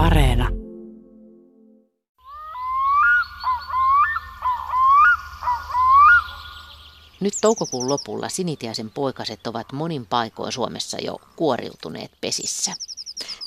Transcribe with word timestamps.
Areena. 0.00 0.48
Nyt 7.20 7.34
toukokuun 7.40 7.88
lopulla 7.88 8.28
sinitiaisen 8.28 8.90
poikaset 8.90 9.46
ovat 9.46 9.72
monin 9.72 10.06
paikoin 10.06 10.52
Suomessa 10.52 10.96
jo 11.02 11.20
kuoriutuneet 11.36 12.10
pesissä. 12.20 12.74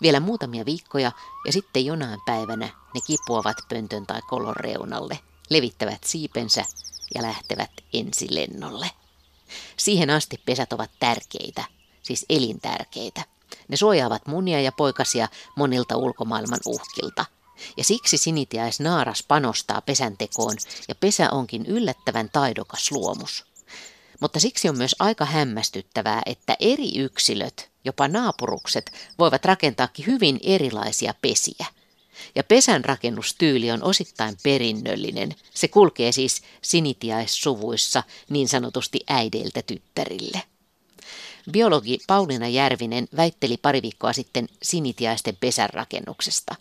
Vielä 0.02 0.20
muutamia 0.20 0.66
viikkoja 0.66 1.12
ja 1.46 1.52
sitten 1.54 1.86
jonain 1.86 2.20
päivänä 2.26 2.66
ne 2.66 3.02
kipuavat 3.08 3.58
pöntön 3.70 4.06
tai 4.06 4.22
kolon 4.30 4.56
reunalle, 4.56 5.20
levittävät 5.50 6.04
siipensä 6.04 6.66
ja 7.16 7.22
lähtevät 7.22 7.72
ensilennolle. 7.94 8.90
Siihen 9.78 10.10
asti 10.10 10.42
pesät 10.46 10.74
ovat 10.74 10.92
tärkeitä, 11.00 11.64
siis 12.02 12.26
elintärkeitä. 12.30 13.24
Ne 13.68 13.78
suojaavat 13.78 14.28
munia 14.28 14.62
ja 14.62 14.72
poikasia 14.72 15.28
monilta 15.56 15.98
ulkomaailman 15.98 16.60
uhkilta. 16.66 17.26
Ja 17.78 17.84
siksi 17.84 18.18
sinitiaisnaaras 18.18 19.24
panostaa 19.28 19.82
pesäntekoon 19.82 20.58
ja 20.88 20.96
pesä 20.96 21.30
onkin 21.32 21.66
yllättävän 21.66 22.30
taidokas 22.30 22.92
luomus. 22.92 23.46
Mutta 24.20 24.40
siksi 24.40 24.70
on 24.70 24.78
myös 24.78 24.96
aika 25.00 25.26
hämmästyttävää, 25.26 26.22
että 26.26 26.56
eri 26.60 26.98
yksilöt, 26.98 27.70
jopa 27.86 28.08
naapurukset, 28.08 28.92
voivat 29.20 29.46
rakentaakin 29.46 30.06
hyvin 30.06 30.40
erilaisia 30.44 31.14
pesiä. 31.22 31.66
Ja 32.36 32.44
pesän 32.44 32.86
rakennustyyli 32.86 33.72
on 33.72 33.84
osittain 33.84 34.38
perinnöllinen. 34.44 35.36
Se 35.54 35.68
kulkee 35.68 36.12
siis 36.12 36.42
sinitiaissuvuissa 36.62 38.04
niin 38.30 38.48
sanotusti 38.48 39.00
äideiltä 39.08 39.62
tyttärille. 39.62 40.42
Biologi 41.52 42.00
Pauliina 42.08 42.48
Järvinen 42.48 43.08
väitteli 43.18 43.58
pari 43.58 43.82
viikkoa 43.82 44.14
sitten 44.14 44.50
sinitiaisten 44.64 45.38
pesän 45.40 45.70
rakennuksesta. 45.70 46.56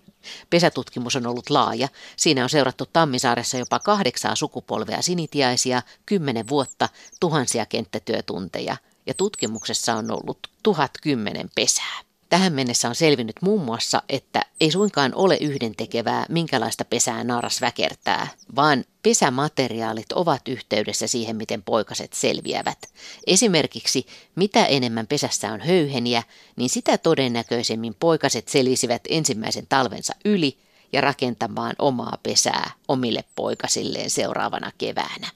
Pesätutkimus 0.50 1.16
on 1.16 1.26
ollut 1.26 1.50
laaja. 1.50 1.88
Siinä 2.16 2.42
on 2.42 2.50
seurattu 2.50 2.86
Tammisaaressa 2.92 3.58
jopa 3.58 3.78
kahdeksaa 3.78 4.36
sukupolvea 4.36 5.02
sinitiaisia, 5.02 5.82
kymmenen 6.06 6.48
vuotta, 6.48 6.88
tuhansia 7.20 7.66
kenttätyötunteja. 7.66 8.76
Ja 9.06 9.14
tutkimuksessa 9.14 9.94
on 9.94 10.10
ollut 10.10 10.38
tuhat 10.62 10.90
kymmenen 11.02 11.50
pesää. 11.54 12.11
Tähän 12.32 12.52
mennessä 12.52 12.88
on 12.88 12.94
selvinnyt 12.94 13.36
muun 13.42 13.64
muassa, 13.64 14.02
että 14.08 14.42
ei 14.60 14.70
suinkaan 14.70 15.14
ole 15.14 15.36
yhdentekevää, 15.36 16.26
minkälaista 16.28 16.84
pesää 16.84 17.24
naaras 17.24 17.60
väkertää, 17.60 18.28
vaan 18.56 18.84
pesämateriaalit 19.02 20.12
ovat 20.12 20.48
yhteydessä 20.48 21.06
siihen, 21.06 21.36
miten 21.36 21.62
poikaset 21.62 22.12
selviävät. 22.12 22.78
Esimerkiksi 23.26 24.06
mitä 24.34 24.66
enemmän 24.66 25.06
pesässä 25.06 25.52
on 25.52 25.60
höyheniä, 25.60 26.22
niin 26.56 26.70
sitä 26.70 26.98
todennäköisemmin 26.98 27.94
poikaset 28.00 28.48
selisivät 28.48 29.02
ensimmäisen 29.08 29.66
talvensa 29.68 30.14
yli 30.24 30.58
ja 30.92 31.00
rakentamaan 31.00 31.74
omaa 31.78 32.18
pesää 32.22 32.70
omille 32.88 33.24
poikasilleen 33.34 34.10
seuraavana 34.10 34.72
keväänä. 34.78 35.28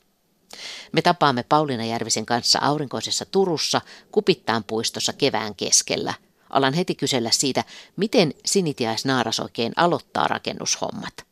Me 0.92 1.02
tapaamme 1.02 1.42
Pauliina 1.42 1.84
Järvisen 1.84 2.26
kanssa 2.26 2.58
aurinkoisessa 2.62 3.24
Turussa 3.24 3.80
Kupittaan 4.12 4.64
puistossa 4.64 5.12
kevään 5.12 5.54
keskellä– 5.54 6.14
Alan 6.50 6.74
heti 6.74 6.94
kysellä 6.94 7.30
siitä, 7.32 7.64
miten 7.96 8.32
sinitiaisnaaras 8.44 9.40
oikein 9.40 9.72
aloittaa 9.76 10.28
rakennushommat. 10.28 11.26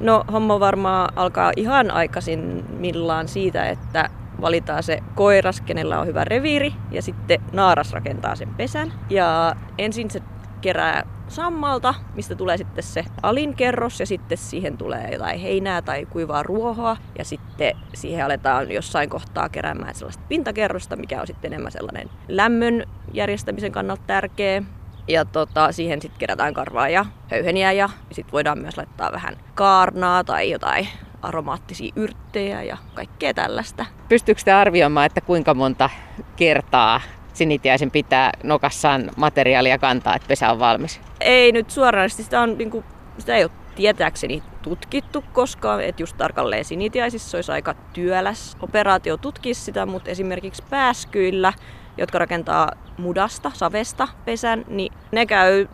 No 0.00 0.24
homma 0.32 0.60
varmaan 0.60 1.18
alkaa 1.18 1.52
ihan 1.56 1.90
aikaisin 1.90 2.64
millaan 2.70 3.28
siitä, 3.28 3.68
että 3.68 4.10
valitaan 4.40 4.82
se 4.82 4.98
koiras, 5.14 5.60
kenellä 5.60 6.00
on 6.00 6.06
hyvä 6.06 6.24
reviiri, 6.24 6.72
ja 6.90 7.02
sitten 7.02 7.40
naaras 7.52 7.92
rakentaa 7.92 8.36
sen 8.36 8.54
pesän. 8.54 8.92
Ja 9.10 9.56
ensin 9.78 10.10
se 10.10 10.22
kerää 10.60 11.06
sammalta, 11.34 11.94
mistä 12.14 12.34
tulee 12.34 12.56
sitten 12.56 12.84
se 12.84 13.04
alinkerros 13.22 14.00
ja 14.00 14.06
sitten 14.06 14.38
siihen 14.38 14.78
tulee 14.78 15.08
jotain 15.12 15.40
heinää 15.40 15.82
tai 15.82 16.06
kuivaa 16.06 16.42
ruohoa 16.42 16.96
ja 17.18 17.24
sitten 17.24 17.76
siihen 17.94 18.24
aletaan 18.24 18.70
jossain 18.70 19.10
kohtaa 19.10 19.48
keräämään 19.48 19.94
sellaista 19.94 20.22
pintakerrosta, 20.28 20.96
mikä 20.96 21.20
on 21.20 21.26
sitten 21.26 21.52
enemmän 21.52 21.72
sellainen 21.72 22.10
lämmön 22.28 22.84
järjestämisen 23.12 23.72
kannalta 23.72 24.02
tärkeä. 24.06 24.62
Ja 25.08 25.24
tota, 25.24 25.72
siihen 25.72 26.02
sitten 26.02 26.18
kerätään 26.18 26.54
karvaa 26.54 26.88
ja 26.88 27.06
höyheniä 27.30 27.72
ja 27.72 27.88
sitten 28.12 28.32
voidaan 28.32 28.58
myös 28.58 28.76
laittaa 28.76 29.12
vähän 29.12 29.36
kaarnaa 29.54 30.24
tai 30.24 30.50
jotain 30.50 30.88
aromaattisia 31.22 31.92
yrttejä 31.96 32.62
ja 32.62 32.76
kaikkea 32.94 33.34
tällaista. 33.34 33.86
Pystyykö 34.08 34.40
te 34.44 34.52
arvioimaan, 34.52 35.06
että 35.06 35.20
kuinka 35.20 35.54
monta 35.54 35.90
kertaa 36.36 37.00
sinitiaisen 37.34 37.90
pitää 37.90 38.32
nokassaan 38.42 39.10
materiaalia 39.16 39.78
kantaa, 39.78 40.16
että 40.16 40.28
pesä 40.28 40.50
on 40.50 40.58
valmis? 40.58 41.00
Ei 41.20 41.52
nyt 41.52 41.70
suoranaisesti, 41.70 42.22
sitä, 42.22 42.40
on, 42.40 42.58
niin 42.58 42.70
kuin, 42.70 42.84
sitä 43.18 43.36
ei 43.36 43.44
ole 43.44 43.50
tietääkseni 43.74 44.42
tutkittu 44.62 45.24
koskaan, 45.32 45.80
että 45.80 46.02
just 46.02 46.16
tarkalleen 46.16 46.64
sinitiaisissa 46.64 47.38
olisi 47.38 47.52
aika 47.52 47.74
työläs 47.92 48.56
operaatio 48.60 49.16
tutkia 49.16 49.54
sitä, 49.54 49.86
mutta 49.86 50.10
esimerkiksi 50.10 50.62
pääskyillä, 50.70 51.52
jotka 51.98 52.18
rakentaa 52.18 52.72
mudasta, 52.98 53.50
savesta 53.54 54.08
pesän, 54.24 54.64
niin 54.68 54.92
ne 55.12 55.26
käy 55.26 55.66
1000-1500 55.66 55.68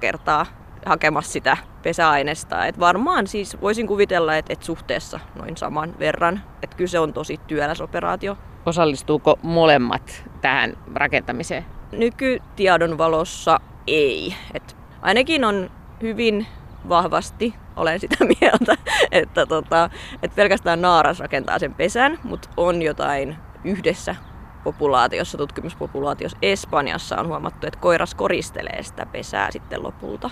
kertaa 0.00 0.46
hakemassa 0.86 1.32
sitä 1.32 1.56
pesäaineesta. 1.82 2.66
Et 2.66 2.80
varmaan 2.80 3.26
siis 3.26 3.60
voisin 3.60 3.86
kuvitella, 3.86 4.36
että 4.36 4.52
et 4.52 4.62
suhteessa 4.62 5.20
noin 5.34 5.56
saman 5.56 5.94
verran. 5.98 6.42
Että 6.62 6.76
kyse 6.76 6.98
on 6.98 7.12
tosi 7.12 7.40
työläs 7.46 7.80
operaatio. 7.80 8.36
Osallistuuko 8.70 9.38
molemmat 9.42 10.24
tähän 10.40 10.76
rakentamiseen? 10.94 11.66
Nykytiedon 11.92 12.98
valossa 12.98 13.60
ei. 13.86 14.34
Et 14.54 14.76
ainakin 15.02 15.44
on 15.44 15.70
hyvin 16.02 16.46
vahvasti 16.88 17.54
olen 17.76 18.00
sitä 18.00 18.24
mieltä, 18.40 18.76
että, 19.12 19.46
tota, 19.46 19.90
että 20.22 20.36
pelkästään 20.36 20.82
naaras 20.82 21.20
rakentaa 21.20 21.58
sen 21.58 21.74
pesän, 21.74 22.18
mutta 22.24 22.48
on 22.56 22.82
jotain 22.82 23.36
yhdessä 23.64 24.16
populaatiossa, 24.64 25.38
tutkimuspopulaatiossa 25.38 26.38
Espanjassa 26.42 27.20
on 27.20 27.26
huomattu, 27.26 27.66
että 27.66 27.80
koiras 27.80 28.14
koristelee 28.14 28.82
sitä 28.82 29.06
pesää 29.06 29.50
sitten 29.50 29.82
lopulta. 29.82 30.30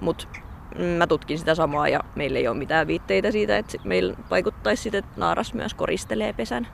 Mutta 0.00 0.26
mä 0.98 1.06
tutkin 1.06 1.38
sitä 1.38 1.54
samaa 1.54 1.88
ja 1.88 2.00
meillä 2.14 2.38
ei 2.38 2.48
ole 2.48 2.56
mitään 2.56 2.86
viitteitä 2.86 3.30
siitä, 3.30 3.58
että 3.58 3.78
meillä 3.84 4.14
vaikuttaisi 4.30 4.82
sitten, 4.82 4.98
että 4.98 5.20
naaras 5.20 5.54
myös 5.54 5.74
koristelee 5.74 6.32
pesän. 6.32 6.68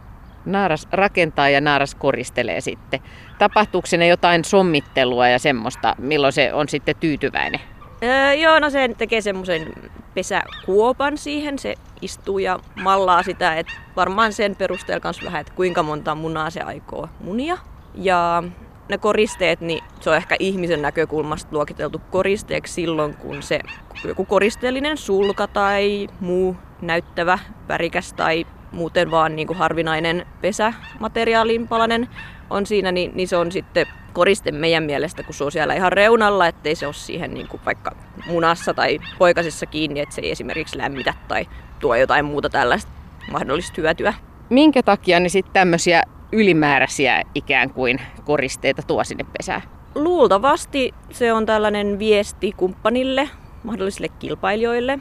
Naaras 0.49 0.89
rakentaa 0.93 1.49
ja 1.49 1.61
naaras 1.61 1.95
koristelee 1.95 2.61
sitten. 2.61 3.01
Tapahtuuko 3.39 3.87
sinne 3.87 4.07
jotain 4.07 4.45
sommittelua 4.45 5.29
ja 5.29 5.39
semmoista, 5.39 5.95
milloin 5.99 6.33
se 6.33 6.53
on 6.53 6.69
sitten 6.69 6.97
tyytyväinen? 7.01 7.61
Öö, 8.03 8.33
joo, 8.35 8.59
no 8.59 8.71
se 8.71 8.91
tekee 8.99 9.21
semmoisen 9.21 9.73
pesäkuopan 10.15 11.19
siihen, 11.19 11.59
se 11.59 11.75
istuu 12.01 12.39
ja 12.39 12.61
mallaa 12.83 13.23
sitä, 13.23 13.55
että 13.55 13.73
varmaan 13.97 14.33
sen 14.33 14.57
perusteella 14.57 15.01
myös 15.05 15.25
vähän, 15.25 15.41
että 15.41 15.53
kuinka 15.57 15.83
monta 15.83 16.15
munaa 16.15 16.51
se 16.51 16.61
aikoo 16.61 17.09
munia. 17.21 17.59
Ja 17.95 18.43
ne 18.89 18.99
koristeet, 18.99 19.61
niin 19.61 19.85
se 20.01 20.11
on 20.11 20.17
ehkä 20.17 20.37
ihmisen 20.39 20.83
näkökulmasta 20.83 21.49
luokiteltu 21.53 22.01
koristeeksi 22.11 22.75
silloin, 22.75 23.15
kun 23.15 23.43
se 23.43 23.61
joku 24.05 24.25
koristeellinen 24.25 24.97
sulka 24.97 25.47
tai 25.47 26.09
muu 26.21 26.57
näyttävä, 26.83 27.39
värikäs 27.69 28.13
tai 28.13 28.47
muuten 28.73 29.11
vaan 29.11 29.37
niin 29.37 29.47
kuin 29.47 29.57
harvinainen 29.59 30.27
pesämateriaalin 30.41 31.69
palanen 31.69 32.09
on 32.51 32.67
siinä, 32.67 32.93
niin, 32.93 33.11
niin 33.15 33.29
se 33.29 33.37
on 33.37 33.53
sitten 33.53 33.87
koriste 34.13 34.53
meidän 34.53 34.85
mielestä, 34.85 35.23
kun 35.23 35.35
se 35.35 35.45
on 35.45 35.53
siellä 35.53 35.75
ihan 35.75 35.93
reunalla, 35.93 36.47
ettei 36.47 36.75
se 36.75 36.87
ole 36.87 36.95
siihen 36.95 37.35
niin 37.35 37.49
kuin 37.49 37.61
vaikka 37.67 37.97
munassa 38.27 38.75
tai 38.75 38.99
poikasissa 39.19 39.67
kiinni, 39.67 40.01
että 40.01 40.15
se 40.15 40.21
ei 40.21 40.31
esimerkiksi 40.31 40.79
lämmitä 40.79 41.15
tai 41.29 41.47
tuo 41.81 41.97
jotain 41.97 42.25
muuta 42.25 42.49
tällaista 42.49 42.93
mahdollista 43.31 43.81
hyötyä. 43.81 44.15
Minkä 44.51 44.83
takia 44.83 45.21
ne 45.21 45.29
sitten 45.29 45.53
tämmöisiä 45.53 46.03
ylimääräisiä 46.33 47.23
ikään 47.35 47.71
kuin 47.71 48.01
koristeita 48.25 48.83
tuo 48.83 49.05
sinne 49.05 49.25
pesään? 49.39 49.63
Luultavasti 49.95 50.95
se 51.11 51.33
on 51.33 51.47
tällainen 51.47 51.99
viesti 51.99 52.53
kumppanille, 52.57 53.31
mahdollisille 53.65 54.09
kilpailijoille. 54.09 54.99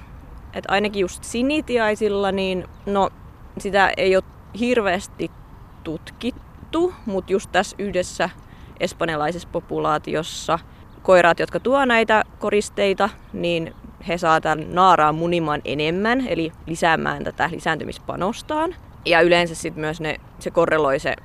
Että 0.54 0.74
ainakin 0.74 1.02
just 1.02 1.24
sinitiaisilla, 1.24 2.32
niin 2.32 2.66
no 2.86 3.10
sitä 3.62 3.94
ei 3.98 4.16
ole 4.16 4.24
hirveästi 4.60 5.32
tutkittu, 5.84 6.94
mutta 7.06 7.32
just 7.32 7.52
tässä 7.52 7.76
yhdessä 7.80 8.30
espanjalaisessa 8.80 9.50
populaatiossa 9.52 10.60
koiraat, 11.04 11.40
jotka 11.40 11.60
tuo 11.60 11.86
näitä 11.86 12.24
koristeita, 12.40 13.10
niin 13.34 13.74
he 14.08 14.18
saa 14.18 14.42
tämän 14.42 14.66
naaraan 14.74 15.16
munimaan 15.16 15.62
enemmän, 15.66 16.28
eli 16.28 16.52
lisäämään 16.66 17.24
tätä 17.24 17.50
lisääntymispanostaan. 17.52 18.76
Ja 19.06 19.22
yleensä 19.22 19.56
sitten 19.56 19.82
myös 19.82 20.02
ne, 20.02 20.16
se 20.40 20.52
korreloi 20.52 21.00
se 21.00 21.16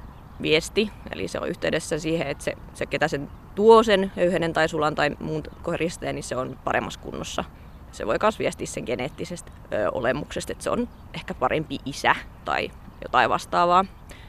viesti, 0.42 0.90
eli 1.12 1.28
se 1.28 1.38
on 1.38 1.48
yhteydessä 1.48 1.98
siihen, 1.98 2.26
että 2.26 2.44
se, 2.44 2.52
se 2.74 2.86
ketä 2.86 3.08
sen 3.08 3.28
tuo 3.54 3.82
sen 3.82 4.12
höyhenen 4.16 4.52
tai 4.52 4.68
sulan 4.68 4.94
tai 4.94 5.10
muun 5.20 5.42
koristeen, 5.62 6.14
niin 6.14 6.22
se 6.22 6.36
on 6.36 6.58
paremmassa 6.64 7.00
kunnossa. 7.00 7.44
Se 7.92 8.06
voi 8.06 8.16
myös 8.22 8.38
viestiä 8.38 8.66
sen 8.66 8.84
geneettisestä 8.86 9.52
ö, 9.72 9.90
olemuksesta, 9.92 10.52
että 10.52 10.64
se 10.64 10.70
on 10.70 10.88
ehkä 11.14 11.34
parempi 11.34 11.78
isä 11.84 12.14
tai 12.44 12.70
jotain 13.02 13.30
vastaavaa. 13.30 13.84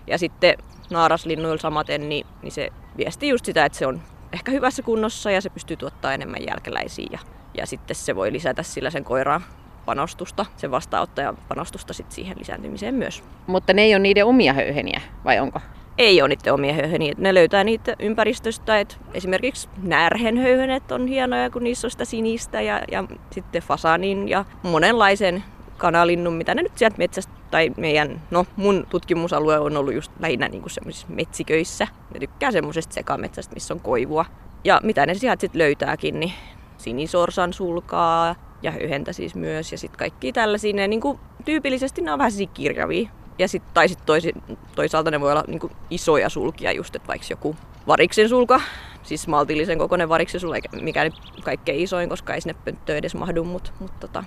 Ja 0.08 0.18
sitten 0.18 0.58
naaraslinnuilla 0.90 1.62
samaten, 1.62 2.10
niin, 2.10 2.26
niin 2.42 2.52
se 2.52 2.70
viestii 2.98 3.30
just 3.30 3.46
sitä, 3.46 3.66
että 3.66 3.78
se 3.78 3.88
on 3.88 4.02
ehkä 4.34 4.52
hyvässä 4.52 4.84
kunnossa 4.84 5.32
ja 5.32 5.42
se 5.42 5.50
pystyy 5.50 5.78
tuottaa 5.78 6.14
enemmän 6.14 6.46
jälkeläisiä 6.48 7.08
ja, 7.12 7.20
ja 7.58 7.66
sitten 7.66 7.96
se 7.96 8.16
voi 8.16 8.32
lisätä 8.32 8.64
sillä 8.64 8.90
sen 8.90 9.04
koiraan 9.04 9.44
panostusta, 9.86 10.46
sen 10.58 10.72
vastaanottajan 10.72 11.38
panostusta 11.48 11.94
sit 11.94 12.12
siihen 12.12 12.40
lisääntymiseen 12.40 12.96
myös. 12.96 13.24
Mutta 13.48 13.74
ne 13.74 13.82
ei 13.82 13.94
ole 13.94 14.00
niiden 14.00 14.26
omia 14.26 14.54
höyheniä, 14.54 15.02
vai 15.26 15.40
onko? 15.40 15.60
Ei 15.98 16.22
ole 16.22 16.30
niiden 16.30 16.54
omia 16.54 16.74
höyheniä. 16.74 17.14
Ne 17.18 17.34
löytää 17.34 17.64
niitä 17.64 17.96
ympäristöstä. 18.00 18.80
Et 18.80 19.00
esimerkiksi 19.14 19.70
närhenhöyhenet 19.84 20.92
on 20.92 21.08
hienoja, 21.08 21.50
kun 21.50 21.64
niissä 21.64 21.88
on 21.88 21.92
sitä 21.92 22.06
sinistä 22.06 22.62
ja, 22.62 22.82
ja 22.92 23.04
sitten 23.32 23.62
fasanin 23.62 24.30
ja 24.30 24.46
monenlaisen 24.64 25.44
kanalinnun, 25.78 26.34
mitä 26.34 26.56
ne 26.56 26.62
nyt 26.62 26.78
sieltä 26.78 26.98
metsästä 26.98 27.34
tai 27.52 27.72
meidän, 27.78 28.22
no 28.32 28.46
mun 28.56 28.88
tutkimusalue 28.90 29.60
on 29.60 29.78
ollut 29.78 29.94
just 29.94 30.12
lähinnä 30.20 30.48
niin 30.48 30.64
semmoisissa 30.68 31.08
metsiköissä. 31.10 31.88
Ne 32.14 32.20
tykkää 32.20 32.52
semmoisesta 32.52 32.94
sekametsästä, 32.94 33.54
missä 33.54 33.74
on 33.74 33.80
koivua. 33.80 34.26
Ja 34.64 34.80
mitä 34.84 35.06
ne 35.06 35.14
sieltä 35.14 35.42
sitten 35.42 35.60
löytääkin, 35.60 36.20
niin 36.20 36.34
sinisorsan 36.78 37.54
sulkaa 37.54 38.36
ja 38.62 38.72
höyhentä 38.72 39.14
siis 39.14 39.36
myös 39.36 39.72
ja 39.72 39.78
sitten 39.78 40.00
kaikki 40.00 40.34
tällaisia. 40.34 40.74
Ne, 40.74 40.88
niin 40.88 41.02
kuin, 41.02 41.20
tyypillisesti 41.46 42.02
ne 42.02 42.12
on 42.12 42.20
vähän 42.20 42.32
kirjavia. 42.54 43.10
Ja 43.40 43.48
sit, 43.48 43.64
tai 43.74 43.90
sitten 43.90 44.06
toisi, 44.06 44.34
toisaalta 44.76 45.12
ne 45.12 45.22
voi 45.22 45.32
olla 45.32 45.44
niin 45.48 45.60
kuin 45.60 45.74
isoja 45.90 46.30
sulkia 46.30 46.72
just, 46.72 46.96
että 46.96 47.08
vaikka 47.08 47.28
joku 47.30 47.56
variksen 47.88 48.30
sulka, 48.30 48.62
siis 49.04 49.28
maltillisen 49.28 49.78
kokoinen 49.78 50.10
variksen 50.10 50.42
sulka, 50.42 50.60
mikä 50.82 51.04
nyt 51.04 51.14
kaikkein 51.44 51.80
isoin, 51.80 52.10
koska 52.10 52.34
ei 52.34 52.42
sinne 52.42 52.56
pönttöön 52.66 52.98
edes 52.98 53.16
mahdu, 53.16 53.44
mutta 53.44 53.72
mut, 53.80 54.00
tota, 54.00 54.24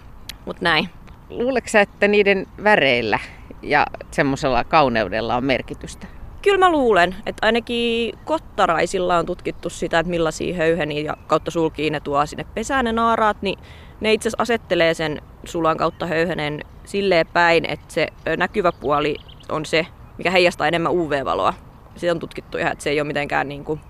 mut 0.47 0.61
näin. 0.61 0.89
Luuletko 1.31 1.71
sä, 1.71 1.81
että 1.81 2.09
niiden 2.09 2.47
väreillä 2.65 3.19
ja 3.63 3.87
semmoisella 4.11 4.65
kauneudella 4.65 5.37
on 5.37 5.45
merkitystä? 5.45 6.07
Kyllä 6.43 6.59
mä 6.59 6.73
luulen, 6.73 7.17
että 7.27 7.47
ainakin 7.47 8.19
kottaraisilla 8.25 9.19
on 9.19 9.27
tutkittu 9.27 9.71
sitä, 9.71 9.99
että 9.99 10.11
millaisia 10.11 10.57
höyheniä 10.57 11.01
ja 11.01 11.17
kautta 11.27 11.51
sulkiin 11.51 11.93
ne 11.93 12.01
tuo 12.01 12.27
sinne 12.27 12.47
pesään 12.55 12.85
ne 12.85 12.93
naaraat, 12.93 13.43
niin 13.43 13.59
ne 14.01 14.13
itse 14.13 14.29
asiassa 14.29 14.43
asettelee 14.43 14.95
sen 14.95 15.23
sulan 15.45 15.77
kautta 15.77 16.07
höyhenen 16.07 16.61
silleen 16.87 17.27
päin, 17.27 17.65
että 17.65 17.95
se 17.95 18.09
näkyvä 18.37 18.73
puoli 18.73 19.17
on 19.49 19.67
se, 19.67 19.87
mikä 20.19 20.31
heijastaa 20.31 20.69
enemmän 20.69 20.93
UV-valoa. 20.93 21.55
Se 21.97 22.11
on 22.11 22.19
tutkittu 22.19 22.59
ihan, 22.59 22.73
että 22.73 22.85
se 22.85 22.91
ei 22.91 23.01
ole 23.01 23.07
mitenkään 23.07 23.49
niin 23.49 23.65
kuin 23.65 23.81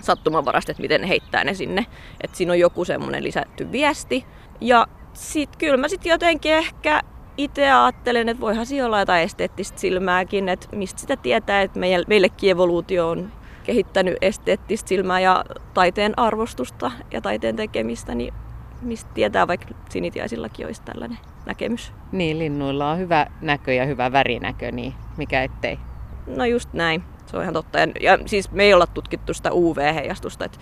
sattumanvarasta, 0.00 0.72
että 0.72 0.82
miten 0.82 1.00
ne 1.00 1.08
heittää 1.08 1.44
ne 1.44 1.54
sinne. 1.54 1.86
Että 2.20 2.36
siinä 2.36 2.52
on 2.52 2.58
joku 2.58 2.84
semmoinen 2.84 3.24
lisätty 3.24 3.72
viesti. 3.72 4.24
Ja 4.60 4.86
sitten 5.12 5.58
kyllä 5.58 5.76
mä 5.76 5.88
sitten 5.88 6.10
jotenkin 6.10 6.52
ehkä 6.52 7.02
itse 7.36 7.70
ajattelen, 7.70 8.28
että 8.28 8.40
voihan 8.40 8.66
siinä 8.66 8.86
olla 8.86 9.00
jotain 9.00 9.22
esteettistä 9.22 9.80
silmääkin, 9.80 10.48
että 10.48 10.76
mistä 10.76 11.00
sitä 11.00 11.16
tietää, 11.16 11.62
että 11.62 11.80
meillekin 12.08 12.50
evoluutio 12.50 13.08
on 13.08 13.32
kehittänyt 13.64 14.16
esteettistä 14.20 14.88
silmää 14.88 15.20
ja 15.20 15.44
taiteen 15.74 16.18
arvostusta 16.18 16.90
ja 17.10 17.20
taiteen 17.20 17.56
tekemistä, 17.56 18.14
niin 18.14 18.34
mistä 18.82 19.10
tietää, 19.14 19.48
vaikka 19.48 19.74
sinitiaisillakin 19.88 20.66
olisi 20.66 20.82
tällainen 20.82 21.18
näkemys. 21.46 21.92
Niin, 22.12 22.38
linnuilla 22.38 22.90
on 22.90 22.98
hyvä 22.98 23.26
näkö 23.40 23.72
ja 23.72 23.86
hyvä 23.86 24.12
värinäkö, 24.12 24.72
niin 24.72 24.94
mikä 25.16 25.42
ettei. 25.42 25.78
No 26.26 26.44
just 26.44 26.72
näin, 26.72 27.02
se 27.26 27.36
on 27.36 27.42
ihan 27.42 27.54
totta. 27.54 27.78
Ja 27.78 28.18
siis 28.26 28.50
me 28.50 28.62
ei 28.62 28.74
olla 28.74 28.86
tutkittu 28.86 29.34
sitä 29.34 29.52
UV-heijastusta, 29.52 30.44
että 30.44 30.58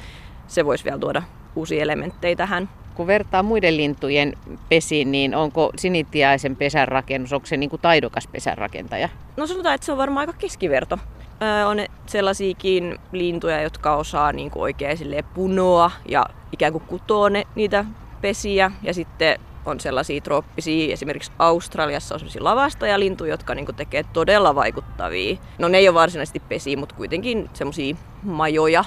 se 0.47 0.65
voisi 0.65 0.85
vielä 0.85 0.99
tuoda 0.99 1.23
uusia 1.57 1.83
elementtejä 1.83 2.37
tähän. 2.37 2.69
Kun 2.95 3.07
vertaa 3.07 3.43
muiden 3.43 3.77
lintujen 3.77 4.33
pesiin, 4.69 5.13
niin 5.13 5.35
onko 5.35 5.71
sinitiaisen 5.77 6.57
pesän 6.57 6.89
rakennus, 6.89 7.33
onko 7.33 7.47
se 7.47 7.57
niin 7.57 7.71
kuin 7.71 7.83
taidokas 7.83 8.27
pesänrakentaja? 8.27 9.09
No 9.37 9.47
sanotaan, 9.47 9.75
että 9.75 9.85
se 9.85 9.93
on 9.93 9.99
varmaan 9.99 10.29
aika 10.29 10.39
keskiverto. 10.39 10.99
Öö, 11.43 11.67
on 11.67 11.79
sellaisiakin 12.07 12.99
lintuja, 13.13 13.63
jotka 13.63 13.97
osaa 13.97 14.33
niin 14.33 14.51
kuin 14.51 14.63
oikein 14.63 14.99
punoa 15.35 15.91
ja 16.09 16.27
ikään 16.53 16.73
kuin 16.73 16.85
kutoo 16.87 17.29
ne, 17.29 17.47
niitä 17.55 17.85
pesiä. 18.21 18.71
Ja 18.83 18.95
sitten 18.95 19.41
on 19.67 19.81
sellaisia 19.81 20.21
trooppisia, 20.21 20.93
esimerkiksi 20.93 21.33
Australiassa 21.39 22.15
on 22.15 22.19
sellaisia 22.19 22.45
lavastajalintuja, 22.45 23.31
jotka 23.31 23.55
niin 23.55 23.75
tekee 23.77 24.05
todella 24.13 24.55
vaikuttavia. 24.55 25.37
No 25.59 25.69
ne 25.69 25.79
ei 25.79 25.89
ole 25.89 25.95
varsinaisesti 25.95 26.41
pesiä, 26.41 26.77
mutta 26.77 26.95
kuitenkin 26.95 27.51
sellaisia 27.53 27.97
majoja, 28.23 28.85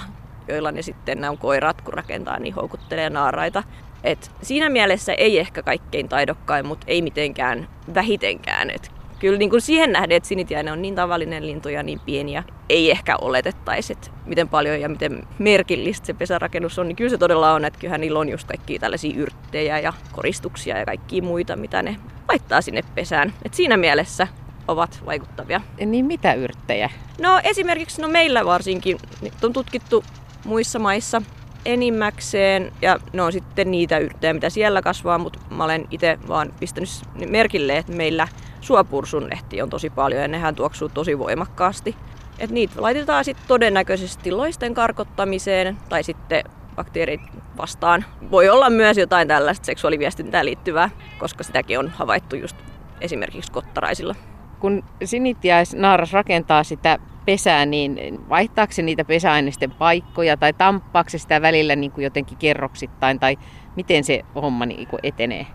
joilla 0.48 0.72
ne 0.72 0.82
sitten 0.82 1.20
nämä 1.20 1.36
koirat, 1.36 1.82
kun 1.82 1.94
rakentaa, 1.94 2.38
niin 2.38 2.54
houkuttelee 2.54 3.10
naaraita. 3.10 3.62
Et 4.04 4.30
siinä 4.42 4.68
mielessä 4.68 5.12
ei 5.12 5.38
ehkä 5.38 5.62
kaikkein 5.62 6.08
taidokkain, 6.08 6.66
mutta 6.66 6.84
ei 6.88 7.02
mitenkään 7.02 7.68
vähitenkään. 7.94 8.70
Et 8.70 8.92
kyllä 9.22 9.38
niin 9.38 9.50
kuin 9.50 9.60
siihen 9.60 9.92
nähden, 9.92 10.16
että 10.16 10.28
sinitiainen 10.28 10.72
on 10.72 10.82
niin 10.82 10.94
tavallinen 10.94 11.46
lintu 11.46 11.68
ja 11.68 11.82
niin 11.82 12.00
pieniä, 12.00 12.44
ei 12.68 12.90
ehkä 12.90 13.16
oletettaisi, 13.20 13.92
että 13.92 14.10
miten 14.26 14.48
paljon 14.48 14.80
ja 14.80 14.88
miten 14.88 15.22
merkillistä 15.38 16.06
se 16.06 16.14
pesärakennus 16.14 16.78
on, 16.78 16.88
niin 16.88 16.96
kyllä 16.96 17.10
se 17.10 17.18
todella 17.18 17.52
on, 17.52 17.64
että 17.64 17.78
kyllähän 17.78 18.00
niillä 18.00 18.18
on 18.18 18.28
just 18.28 18.48
kaikkia 18.48 18.78
tällaisia 18.78 19.16
yrttejä 19.16 19.78
ja 19.78 19.92
koristuksia 20.12 20.78
ja 20.78 20.84
kaikkia 20.84 21.22
muita, 21.22 21.56
mitä 21.56 21.82
ne 21.82 21.96
laittaa 22.28 22.60
sinne 22.60 22.82
pesään. 22.94 23.32
Et 23.44 23.54
siinä 23.54 23.76
mielessä 23.76 24.26
ovat 24.68 25.02
vaikuttavia. 25.06 25.60
Niin 25.86 26.06
mitä 26.06 26.34
yrttejä? 26.34 26.90
No 27.20 27.40
esimerkiksi 27.44 28.02
no 28.02 28.08
meillä 28.08 28.44
varsinkin 28.44 28.98
on 29.42 29.52
tutkittu 29.52 30.04
muissa 30.44 30.78
maissa 30.78 31.22
enimmäkseen 31.64 32.72
ja 32.82 32.98
ne 33.12 33.22
on 33.22 33.32
sitten 33.32 33.70
niitä 33.70 33.98
yrttejä, 33.98 34.34
mitä 34.34 34.50
siellä 34.50 34.82
kasvaa, 34.82 35.18
mutta 35.18 35.38
mä 35.50 35.64
olen 35.64 35.88
itse 35.90 36.18
vaan 36.28 36.52
pistänyt 36.60 36.90
merkille, 37.28 37.76
että 37.76 37.92
meillä 37.92 38.28
suopursun 38.62 39.30
lehti 39.30 39.62
on 39.62 39.70
tosi 39.70 39.90
paljon 39.90 40.22
ja 40.22 40.28
nehän 40.28 40.54
tuoksuu 40.54 40.88
tosi 40.88 41.18
voimakkaasti. 41.18 41.96
Et 42.38 42.50
niitä 42.50 42.74
laitetaan 42.76 43.24
sitten 43.24 43.48
todennäköisesti 43.48 44.32
loisten 44.32 44.74
karkottamiseen 44.74 45.76
tai 45.88 46.02
sitten 46.02 46.44
bakteerit 46.76 47.20
vastaan. 47.56 48.04
Voi 48.30 48.48
olla 48.48 48.70
myös 48.70 48.98
jotain 48.98 49.28
tällaista 49.28 49.66
seksuaaliviestintään 49.66 50.46
liittyvää, 50.46 50.90
koska 51.18 51.44
sitäkin 51.44 51.78
on 51.78 51.88
havaittu 51.88 52.36
just 52.36 52.56
esimerkiksi 53.00 53.52
kottaraisilla. 53.52 54.14
Kun 54.60 54.84
sinitiaisnaaras 55.04 56.12
rakentaa 56.12 56.64
sitä 56.64 56.98
pesää, 57.26 57.66
niin 57.66 58.20
vaihtaako 58.28 58.72
se 58.72 58.82
niitä 58.82 59.04
pesäaineisten 59.04 59.70
paikkoja 59.70 60.36
tai 60.36 60.52
tamppaako 60.52 61.10
se 61.10 61.18
sitä 61.18 61.42
välillä 61.42 61.76
niin 61.76 61.92
kuin 61.92 62.04
jotenkin 62.04 62.38
kerroksittain 62.38 63.20
tai 63.20 63.38
miten 63.76 64.04
se 64.04 64.22
homma 64.34 64.66
niin 64.66 64.86
kuin 64.86 65.00
etenee? 65.02 65.46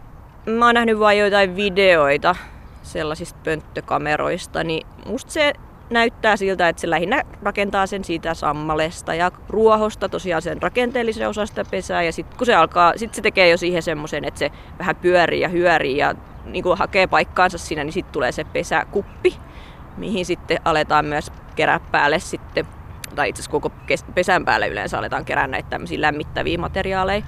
Mä 0.45 0.65
oon 0.65 0.75
nähnyt 0.75 0.99
vain 0.99 1.19
joitain 1.19 1.55
videoita 1.55 2.35
sellaisista 2.87 3.39
pönttökameroista, 3.43 4.63
niin 4.63 4.87
musta 5.05 5.31
se 5.31 5.53
näyttää 5.89 6.37
siltä, 6.37 6.69
että 6.69 6.79
se 6.81 6.89
lähinnä 6.89 7.23
rakentaa 7.43 7.87
sen 7.87 8.03
siitä 8.03 8.33
sammalesta 8.33 9.13
ja 9.13 9.31
ruohosta, 9.49 10.09
tosiaan 10.09 10.41
sen 10.41 10.61
rakenteellisen 10.61 11.29
osasta 11.29 11.65
pesää. 11.71 12.03
Ja 12.03 12.11
sitten 12.11 12.37
kun 12.37 12.45
se 12.45 12.55
alkaa, 12.55 12.93
sit 12.95 13.13
se 13.13 13.21
tekee 13.21 13.49
jo 13.49 13.57
siihen 13.57 13.83
semmoisen, 13.83 14.25
että 14.25 14.39
se 14.39 14.51
vähän 14.79 14.95
pyörii 14.95 15.41
ja 15.41 15.49
hyörii 15.49 15.97
ja 15.97 16.15
niin 16.45 16.63
kuin 16.63 16.77
hakee 16.77 17.07
paikkaansa 17.07 17.57
siinä, 17.57 17.83
niin 17.83 17.93
sitten 17.93 18.13
tulee 18.13 18.31
se 18.31 18.43
pesäkuppi, 18.43 19.37
mihin 19.97 20.25
sitten 20.25 20.59
aletaan 20.65 21.05
myös 21.05 21.31
kerää 21.55 21.79
päälle 21.79 22.19
sitten, 22.19 22.67
tai 23.15 23.29
itse 23.29 23.39
asiassa 23.39 23.51
koko 23.51 23.71
pesän 24.15 24.45
päälle 24.45 24.67
yleensä 24.67 24.97
aletaan 24.97 25.25
kerää 25.25 25.47
näitä 25.47 25.69
tämmöisiä 25.69 26.01
lämmittäviä 26.01 26.57
materiaaleja. 26.57 27.25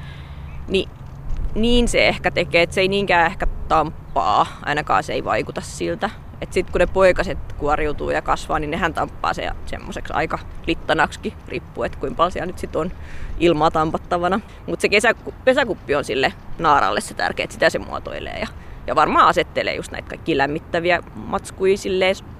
Niin 0.67 0.89
niin 1.55 1.87
se 1.87 2.07
ehkä 2.07 2.31
tekee, 2.31 2.61
että 2.61 2.73
se 2.73 2.81
ei 2.81 2.87
niinkään 2.87 3.25
ehkä 3.25 3.47
tamppaa, 3.67 4.47
ainakaan 4.65 5.03
se 5.03 5.13
ei 5.13 5.23
vaikuta 5.23 5.61
siltä. 5.61 6.09
Että 6.41 6.53
sitten 6.53 6.71
kun 6.71 6.79
ne 6.79 6.87
poikaset 6.87 7.37
kuoriutuu 7.57 8.09
ja 8.09 8.21
kasvaa, 8.21 8.59
niin 8.59 8.71
nehän 8.71 8.93
tamppaa 8.93 9.33
se 9.33 9.49
semmoiseksi 9.65 10.13
aika 10.13 10.39
littanaksikin, 10.67 11.33
riippuu, 11.47 11.83
että 11.83 11.97
kuinka 11.97 12.17
paljon 12.17 12.31
siellä 12.31 12.45
nyt 12.45 12.59
sit 12.59 12.75
on 12.75 12.91
ilmaa 13.39 13.71
tampattavana. 13.71 14.39
Mutta 14.67 14.81
se 14.81 14.89
kesä, 14.89 15.13
pesäkuppi 15.45 15.95
on 15.95 16.03
sille 16.03 16.33
naaralle 16.59 17.01
se 17.01 17.13
tärkeä, 17.13 17.43
että 17.43 17.53
sitä 17.53 17.69
se 17.69 17.79
muotoilee. 17.79 18.39
Ja, 18.39 18.47
ja 18.87 18.95
varmaan 18.95 19.27
asettelee 19.27 19.75
just 19.75 19.91
näitä 19.91 20.09
kaikki 20.09 20.37
lämmittäviä 20.37 21.03
matskuja 21.15 21.75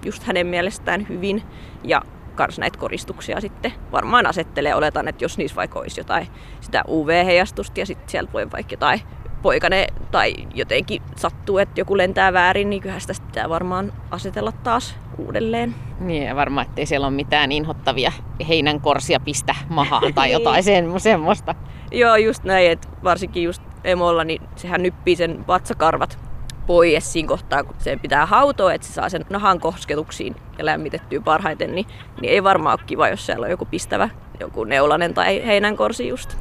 just 0.06 0.24
hänen 0.24 0.48
mielestään 0.48 1.06
hyvin. 1.10 1.44
Ja 1.84 2.02
kans 2.40 2.60
näitä 2.60 2.80
koristuksia 2.80 3.42
sitten 3.42 3.74
varmaan 3.92 4.26
asettelee. 4.26 4.76
Oletan, 4.76 5.08
että 5.08 5.24
jos 5.24 5.38
niissä 5.38 5.56
vaikka 5.56 5.80
olisi 5.80 6.00
jotain 6.00 6.28
sitä 6.62 6.84
UV-heijastusta 6.88 7.80
ja 7.80 7.86
sitten 7.86 8.10
sieltä 8.10 8.34
voi 8.34 8.52
vaikka 8.52 8.74
jotain 8.74 9.02
poikane 9.42 9.88
tai 10.12 10.34
jotenkin 10.54 11.02
sattuu, 11.16 11.58
että 11.58 11.82
joku 11.82 11.98
lentää 11.98 12.34
väärin, 12.34 12.70
niin 12.70 12.82
kyllähän 12.82 13.02
sitä 13.02 13.14
pitää 13.28 13.50
varmaan 13.50 13.94
asetella 14.12 14.52
taas 14.52 14.96
uudelleen. 15.18 15.76
Niin, 16.00 16.24
ja 16.24 16.36
varmaan, 16.36 16.68
ettei 16.68 16.86
siellä 16.86 17.08
ole 17.08 17.16
mitään 17.16 17.52
inhottavia 17.52 18.12
heinänkorsia 18.48 19.20
pistä 19.20 19.56
mahaan 19.70 20.14
tai 20.14 20.32
jotain 20.32 20.64
sen, 20.70 21.00
semmoista. 21.00 21.56
Joo, 21.92 22.16
just 22.16 22.44
näin, 22.44 22.72
että 22.72 22.88
varsinkin 23.04 23.44
just 23.44 23.62
emolla, 23.84 24.24
niin 24.24 24.42
sehän 24.56 24.84
nyppii 24.84 25.16
sen 25.16 25.48
vatsakarvat 25.48 26.29
pois 26.70 27.14
siinä 27.14 27.28
kohtaa, 27.28 27.64
kun 27.64 27.76
sen 27.78 28.00
pitää 28.00 28.26
hautoa, 28.26 28.74
että 28.74 28.88
se 28.88 28.94
saa 28.94 29.10
sen 29.10 29.26
nahan 29.30 29.60
kosketuksiin 29.60 30.36
ja 30.58 30.66
lämmitettyä 30.66 31.22
parhaiten, 31.22 31.76
niin, 31.76 31.86
niin 32.22 32.34
ei 32.34 32.44
varmaan 32.44 32.78
ole 32.80 32.86
kiva, 32.88 33.10
jos 33.10 33.26
siellä 33.26 33.46
on 33.46 33.50
joku 33.50 33.66
pistävä, 33.66 34.10
joku 34.40 34.64
neulanen 34.64 35.14
tai 35.14 35.46
heinänkorsi 35.46 36.08
just. 36.08 36.38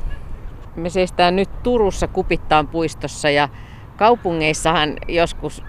Me 0.76 0.90
seistään 0.90 1.36
nyt 1.36 1.62
Turussa 1.62 2.08
Kupittaan 2.08 2.68
puistossa 2.68 3.30
ja 3.30 3.48
kaupungeissahan 3.96 4.96
joskus 5.08 5.62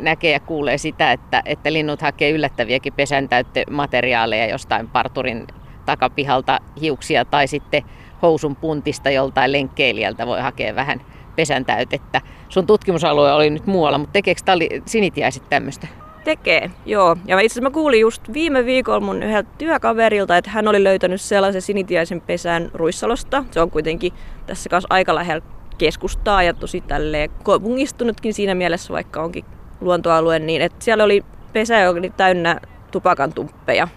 näkee 0.00 0.32
ja 0.32 0.40
kuulee 0.40 0.78
sitä, 0.78 1.12
että, 1.12 1.42
että 1.44 1.72
linnut 1.72 2.02
hakee 2.02 2.30
yllättäviäkin 2.30 2.92
pesäntäyttömateriaaleja 2.92 4.46
jostain 4.46 4.88
parturin 4.88 5.46
takapihalta 5.86 6.58
hiuksia 6.80 7.24
tai 7.24 7.48
sitten 7.48 7.82
housun 8.22 8.56
puntista 8.56 9.10
joltain 9.10 9.52
lenkkeilijältä 9.52 10.26
voi 10.26 10.40
hakea 10.40 10.74
vähän 10.74 11.00
pesän 11.36 11.64
täytettä. 11.64 12.20
Sun 12.48 12.66
tutkimusalue 12.66 13.32
oli 13.32 13.50
nyt 13.50 13.66
muualla, 13.66 13.98
mutta 13.98 14.12
tekeekö 14.12 14.40
talli 14.44 14.82
sinitiaiset 14.86 15.42
tämmöistä? 15.48 15.86
Tekee, 16.24 16.70
joo. 16.86 17.16
Ja 17.26 17.40
itse 17.40 17.46
asiassa 17.46 17.62
mä 17.62 17.70
kuulin 17.70 18.00
just 18.00 18.32
viime 18.32 18.64
viikolla 18.64 19.00
mun 19.00 19.22
yhdeltä 19.22 19.50
työkaverilta, 19.58 20.36
että 20.36 20.50
hän 20.50 20.68
oli 20.68 20.84
löytänyt 20.84 21.20
sellaisen 21.20 21.62
sinitiaisen 21.62 22.20
pesän 22.20 22.70
Ruissalosta. 22.74 23.44
Se 23.50 23.60
on 23.60 23.70
kuitenkin 23.70 24.12
tässä 24.46 24.68
kanssa 24.68 24.86
aika 24.90 25.14
lähellä 25.14 25.46
keskustaa 25.78 26.42
ja 26.42 26.54
tosi 26.54 26.80
tälleen 26.80 27.30
kaupungistunutkin 27.42 28.34
siinä 28.34 28.54
mielessä, 28.54 28.92
vaikka 28.92 29.22
onkin 29.22 29.44
luontoalue, 29.80 30.38
niin 30.38 30.62
että 30.62 30.84
siellä 30.84 31.04
oli 31.04 31.24
pesä, 31.52 31.80
joka 31.80 31.98
oli 31.98 32.12
täynnä 32.16 32.60
tupakan 32.90 33.32
tumppeja. 33.32 33.88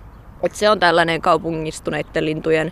Et 0.44 0.56
se 0.56 0.70
on 0.70 0.80
tällainen 0.80 1.22
kaupungistuneiden 1.22 2.26
lintujen 2.26 2.72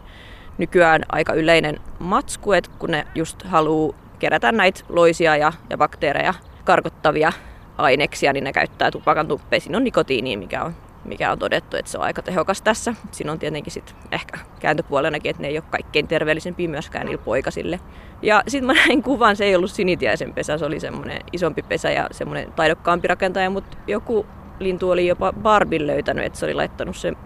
nykyään 0.57 1.01
aika 1.09 1.33
yleinen 1.33 1.79
matsku, 1.99 2.53
että 2.53 2.71
kun 2.79 2.91
ne 2.91 3.07
just 3.15 3.43
haluaa 3.43 3.97
kerätä 4.19 4.51
näitä 4.51 4.81
loisia 4.89 5.35
ja, 5.35 5.53
ja 5.69 5.77
bakteereja 5.77 6.33
karkottavia 6.63 7.31
aineksia, 7.77 8.33
niin 8.33 8.43
ne 8.43 8.53
käyttää 8.53 8.91
tupakan 8.91 9.27
tumppeja. 9.27 9.59
Siinä 9.59 9.77
on 9.77 9.83
nikotiini, 9.83 10.37
mikä 10.37 10.63
on, 10.63 10.75
mikä 11.05 11.31
on 11.31 11.39
todettu, 11.39 11.77
että 11.77 11.91
se 11.91 11.97
on 11.97 12.03
aika 12.03 12.21
tehokas 12.21 12.61
tässä. 12.61 12.93
Siinä 13.11 13.31
on 13.31 13.39
tietenkin 13.39 13.73
sit 13.73 13.95
ehkä 14.11 14.39
kääntöpuolenakin, 14.59 15.29
että 15.29 15.41
ne 15.41 15.47
ei 15.47 15.57
ole 15.57 15.63
kaikkein 15.69 16.07
terveellisempiä 16.07 16.69
myöskään 16.69 17.05
niillä 17.05 17.23
poikasille. 17.23 17.79
Ja 18.21 18.43
sitten 18.47 18.65
mä 18.65 18.73
näin 18.73 19.03
kuvan, 19.03 19.35
se 19.35 19.45
ei 19.45 19.55
ollut 19.55 19.71
sinitiaisen 19.71 20.33
pesä, 20.33 20.57
se 20.57 20.65
oli 20.65 20.79
semmoinen 20.79 21.21
isompi 21.33 21.61
pesä 21.61 21.91
ja 21.91 22.07
semmoinen 22.11 22.51
taidokkaampi 22.51 23.07
rakentaja, 23.07 23.49
mutta 23.49 23.77
joku 23.87 24.25
lintu 24.59 24.89
oli 24.89 25.07
jopa 25.07 25.33
Barbin 25.33 25.87
löytänyt, 25.87 26.25
että 26.25 26.39
se 26.39 26.45
oli 26.45 26.53
laittanut 26.53 26.95
sen 26.95 27.17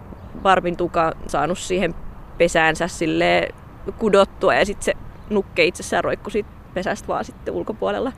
Barbin 0.42 0.76
tukaan, 0.76 1.12
saanut 1.26 1.58
siihen 1.58 1.94
pesäänsä 2.38 2.88
sille 2.88 3.48
kudottua 3.98 4.54
ja 4.54 4.66
sitten 4.66 4.84
se 4.84 4.94
nukke 5.30 5.64
itsessään 5.64 6.04
roikku 6.04 6.30
siitä 6.30 6.61
pesästä 6.74 7.08
vaan 7.08 7.24
sitten 7.24 7.54
ulkopuolella. 7.54 8.12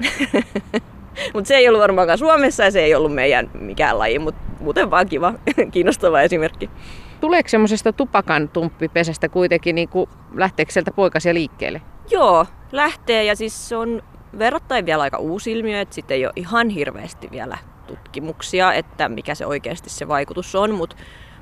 mutta 1.34 1.48
se 1.48 1.56
ei 1.56 1.68
ollut 1.68 1.80
varmaankaan 1.80 2.18
Suomessa 2.18 2.64
ja 2.64 2.70
se 2.70 2.80
ei 2.80 2.94
ollut 2.94 3.14
meidän 3.14 3.50
mikään 3.54 3.98
laji, 3.98 4.18
mutta 4.18 4.40
muuten 4.60 4.90
vaan 4.90 5.08
kiva, 5.08 5.34
kiinnostava 5.72 6.20
esimerkki. 6.20 6.70
Tuleeko 7.20 7.48
semmoisesta 7.48 7.92
tupakan 7.92 8.48
tumppipesästä 8.48 9.28
kuitenkin, 9.28 9.74
niin 9.74 9.88
kuin, 9.88 10.10
lähteekö 10.34 10.72
sieltä 10.72 10.90
poikasia 10.90 11.34
liikkeelle? 11.34 11.82
Joo, 12.10 12.46
lähtee 12.72 13.24
ja 13.24 13.36
siis 13.36 13.68
se 13.68 13.76
on 13.76 14.02
verrattain 14.38 14.86
vielä 14.86 15.02
aika 15.02 15.18
uusi 15.18 15.52
ilmiö, 15.52 15.80
että 15.80 15.94
sitten 15.94 16.14
ei 16.14 16.26
ole 16.26 16.32
ihan 16.36 16.68
hirveästi 16.68 17.28
vielä 17.30 17.58
tutkimuksia, 17.86 18.72
että 18.72 19.08
mikä 19.08 19.34
se 19.34 19.46
oikeasti 19.46 19.90
se 19.90 20.08
vaikutus 20.08 20.54
on, 20.54 20.74
mutta 20.74 20.96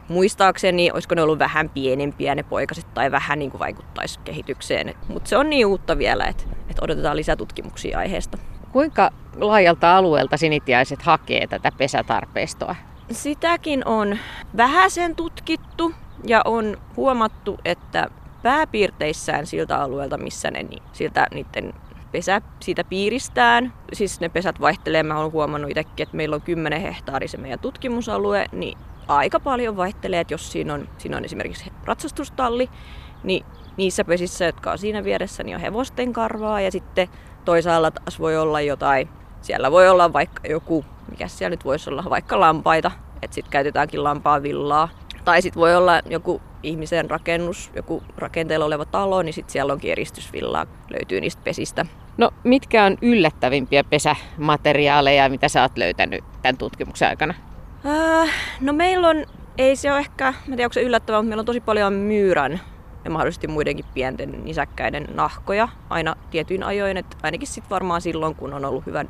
muistaakseni, 0.09 0.91
olisiko 0.91 1.15
ne 1.15 1.23
ollut 1.23 1.39
vähän 1.39 1.69
pienempiä 1.69 2.35
ne 2.35 2.43
poikaset 2.43 2.95
tai 2.95 3.11
vähän 3.11 3.39
niin 3.39 3.51
kuin 3.51 3.59
vaikuttaisi 3.59 4.21
kehitykseen. 4.25 4.95
Mutta 5.09 5.29
se 5.29 5.37
on 5.37 5.51
niin 5.51 5.67
uutta 5.67 5.99
vielä, 5.99 6.25
että, 6.25 6.45
että 6.71 6.85
odotetaan 6.85 7.17
lisää 7.17 7.37
tutkimuksia 7.37 7.99
aiheesta. 7.99 8.39
Kuinka 8.73 9.11
laajalta 9.37 9.97
alueelta 9.97 10.37
sinitiaiset 10.37 11.03
hakee 11.03 11.47
tätä 11.47 11.73
pesätarpeistoa? 11.79 12.77
Sitäkin 13.11 13.87
on 13.87 14.19
vähäsen 14.57 15.17
tutkittu 15.17 15.93
ja 16.25 16.43
on 16.45 16.77
huomattu, 16.97 17.59
että 17.65 18.09
pääpiirteissään 18.43 19.47
siltä 19.47 19.81
alueelta, 19.81 20.19
missä 20.19 20.51
ne 20.51 20.67
siltä 20.93 21.27
niiden 21.35 21.75
pesä 22.13 22.43
siitä 22.61 22.85
piiristään. 22.85 23.73
Siis 23.93 24.21
ne 24.21 24.29
pesät 24.29 24.61
vaihtelee. 24.61 25.03
Mä 25.03 25.19
oon 25.19 25.33
huomannut 25.33 25.71
itsekin, 25.71 26.03
että 26.03 26.17
meillä 26.17 26.37
on 26.37 26.43
10 26.43 26.81
hehtaaria 26.81 27.29
se 27.29 27.37
meidän 27.37 27.59
tutkimusalue, 27.59 28.47
niin 28.53 28.79
aika 29.09 29.41
paljon 29.41 29.77
vaihtelee, 29.77 30.21
että 30.21 30.35
jos 30.35 30.53
siinä 30.53 30.75
on, 30.75 30.89
siinä 30.99 31.17
on 31.17 31.25
esimerkiksi 31.25 31.73
ratsastustalli, 31.85 32.71
niin 33.23 33.45
niissä 33.77 34.05
pesissä, 34.05 34.45
jotka 34.45 34.73
on 34.73 34.79
siinä 34.79 35.05
vieressä, 35.05 35.43
niin 35.43 35.55
on 35.55 35.61
hevosten 35.61 36.13
karvaa 36.13 36.61
ja 36.61 36.71
sitten 36.71 37.09
toisaalla 37.45 37.91
taas 37.91 38.21
voi 38.21 38.37
olla 38.37 38.61
jotain, 38.61 39.09
siellä 39.41 39.71
voi 39.71 39.89
olla 39.89 40.13
vaikka 40.13 40.49
joku, 40.49 40.85
mikä 41.11 41.29
siellä 41.29 41.51
nyt 41.51 41.65
voisi 41.65 41.91
olla, 41.91 42.05
vaikka 42.11 42.41
lampaita, 42.41 42.91
että 43.23 43.35
sitten 43.35 43.51
käytetäänkin 43.51 44.05
lampaa 44.05 44.43
villaa. 44.43 44.89
Tai 45.25 45.43
sitten 45.43 45.61
voi 45.61 45.77
olla 45.77 46.01
joku 46.07 46.43
ihmisen 46.63 47.11
rakennus, 47.11 47.71
joku 47.77 48.03
rakenteella 48.17 48.67
oleva 48.67 48.85
talo, 48.85 49.23
niin 49.23 49.33
sitten 49.33 49.53
siellä 49.53 49.73
onkin 49.73 49.93
eristysvillaa, 49.93 50.67
löytyy 50.91 51.21
niistä 51.21 51.43
pesistä. 51.45 51.87
No 52.17 52.31
mitkä 52.45 52.85
on 52.85 52.99
yllättävimpiä 53.03 53.85
pesämateriaaleja, 53.85 55.29
mitä 55.29 55.49
sä 55.49 55.63
oot 55.63 55.79
löytänyt 55.79 56.25
tämän 56.43 56.57
tutkimuksen 56.57 57.09
aikana? 57.09 57.35
Äh, 57.87 58.35
no 58.61 58.73
meillä 58.73 59.09
on, 59.09 59.25
ei 59.59 59.77
se 59.77 59.93
ole 59.93 60.01
ehkä, 60.01 60.25
mä 60.25 60.45
tiedän 60.47 60.65
onko 60.65 60.73
se 60.73 60.83
yllättävää, 60.83 61.21
mutta 61.21 61.29
meillä 61.29 61.41
on 61.41 61.47
tosi 61.47 61.61
paljon 61.61 61.93
myyrän 61.93 62.61
ja 63.05 63.11
mahdollisesti 63.11 63.47
muidenkin 63.47 63.85
pienten 63.95 64.45
nisäkkäiden 64.45 65.09
nahkoja 65.15 65.69
aina 65.91 66.17
tietyin 66.31 66.63
ajoin. 66.63 66.97
Et 66.97 67.17
ainakin 67.23 67.49
sitten 67.49 67.71
varmaan 67.71 68.01
silloin, 68.01 68.35
kun 68.35 68.53
on 68.53 68.65
ollut 68.65 68.87
hyvä 68.87 69.05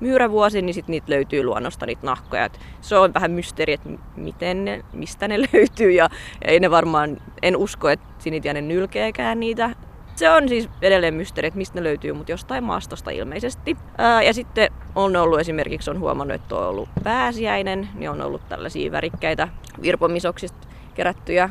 myyrävuosi, 0.00 0.62
niin 0.62 0.74
sit 0.74 0.88
niitä 0.88 1.10
löytyy 1.10 1.42
luonnosta 1.42 1.86
niitä 1.86 2.06
nahkoja. 2.06 2.44
Et 2.44 2.60
se 2.80 2.96
on 2.96 3.14
vähän 3.14 3.30
mysteeri, 3.30 3.72
että 3.72 3.88
miten 4.16 4.64
ne, 4.64 4.84
mistä 4.92 5.28
ne 5.28 5.38
löytyy 5.52 5.90
ja 5.90 6.08
ei 6.42 6.60
ne 6.60 6.70
varmaan, 6.70 7.16
en 7.42 7.56
usko, 7.56 7.88
että 7.88 8.06
sinitiainen 8.18 8.68
nylkeekään 8.68 9.40
niitä. 9.40 9.70
Se 10.16 10.30
on 10.30 10.48
siis 10.48 10.68
edelleen 10.82 11.14
mysteeri, 11.14 11.48
että 11.48 11.58
mistä 11.58 11.78
ne 11.78 11.84
löytyy, 11.84 12.12
mutta 12.12 12.32
jostain 12.32 12.64
maastosta 12.64 13.10
ilmeisesti. 13.10 13.76
Ää, 13.98 14.22
ja 14.22 14.34
sitten 14.34 14.72
on 14.94 15.16
ollut 15.16 15.40
esimerkiksi, 15.40 15.90
on 15.90 16.00
huomannut, 16.00 16.34
että 16.34 16.56
on 16.56 16.68
ollut 16.68 16.88
pääsiäinen, 17.04 17.88
niin 17.94 18.10
on 18.10 18.22
ollut 18.22 18.48
tällaisia 18.48 18.92
värikkäitä 18.92 19.48
virpomisoksista 19.82 20.68
kerättyjä 20.94 21.50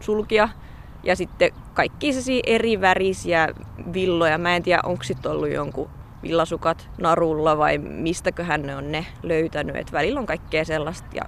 sulkia. 0.00 0.48
Ja 1.02 1.16
sitten 1.16 1.50
kaikki 1.74 2.10
eri 2.46 2.80
värisiä 2.80 3.48
villoja. 3.92 4.38
Mä 4.38 4.56
en 4.56 4.62
tiedä, 4.62 4.80
onko 4.84 5.02
sitten 5.02 5.32
ollut 5.32 5.50
jonkun 5.50 5.90
villasukat 6.22 6.90
narulla 6.98 7.58
vai 7.58 7.78
mistäköhän 7.78 8.62
ne 8.62 8.76
on 8.76 8.92
ne 8.92 9.06
löytänyt. 9.22 9.76
Et 9.76 9.92
välillä 9.92 10.20
on 10.20 10.26
kaikkea 10.26 10.64
sellaista. 10.64 11.08
Ja 11.14 11.22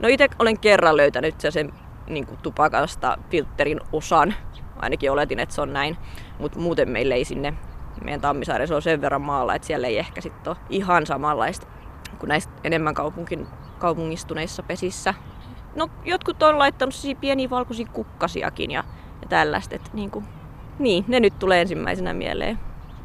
no 0.00 0.08
itse 0.08 0.28
olen 0.38 0.58
kerran 0.58 0.96
löytänyt 0.96 1.34
sen 1.40 1.72
niin 2.08 2.26
tupakasta 2.42 3.18
filterin 3.30 3.80
osan. 3.92 4.34
Ainakin 4.82 5.12
oletin, 5.12 5.38
että 5.38 5.54
se 5.54 5.60
on 5.60 5.72
näin. 5.72 5.96
Mutta 6.38 6.58
muuten 6.58 6.90
meille 6.90 7.14
ei 7.14 7.24
sinne, 7.24 7.54
meidän 8.04 8.20
Tammisaaressa 8.20 8.76
on 8.76 8.82
sen 8.82 9.00
verran 9.00 9.22
maalla, 9.22 9.54
että 9.54 9.66
siellä 9.66 9.86
ei 9.86 9.98
ehkä 9.98 10.20
sitten 10.20 10.50
ole 10.50 10.56
ihan 10.70 11.06
samanlaista 11.06 11.66
kuin 12.18 12.28
näistä 12.28 12.52
enemmän 12.64 12.94
kaupunkin, 12.94 13.46
kaupungistuneissa 13.78 14.62
pesissä. 14.62 15.14
No 15.76 15.88
jotkut 16.04 16.42
on 16.42 16.58
laittanut 16.58 16.94
pieniä 17.20 17.50
valkoisia 17.50 17.86
kukkasiakin 17.92 18.70
ja 18.70 18.84
ja 19.22 19.28
tällaista. 19.28 19.74
Että 19.74 19.90
niin, 19.92 20.10
kuin, 20.10 20.24
niin, 20.78 21.04
ne 21.08 21.20
nyt 21.20 21.38
tulee 21.38 21.60
ensimmäisenä 21.60 22.14
mieleen. 22.14 22.58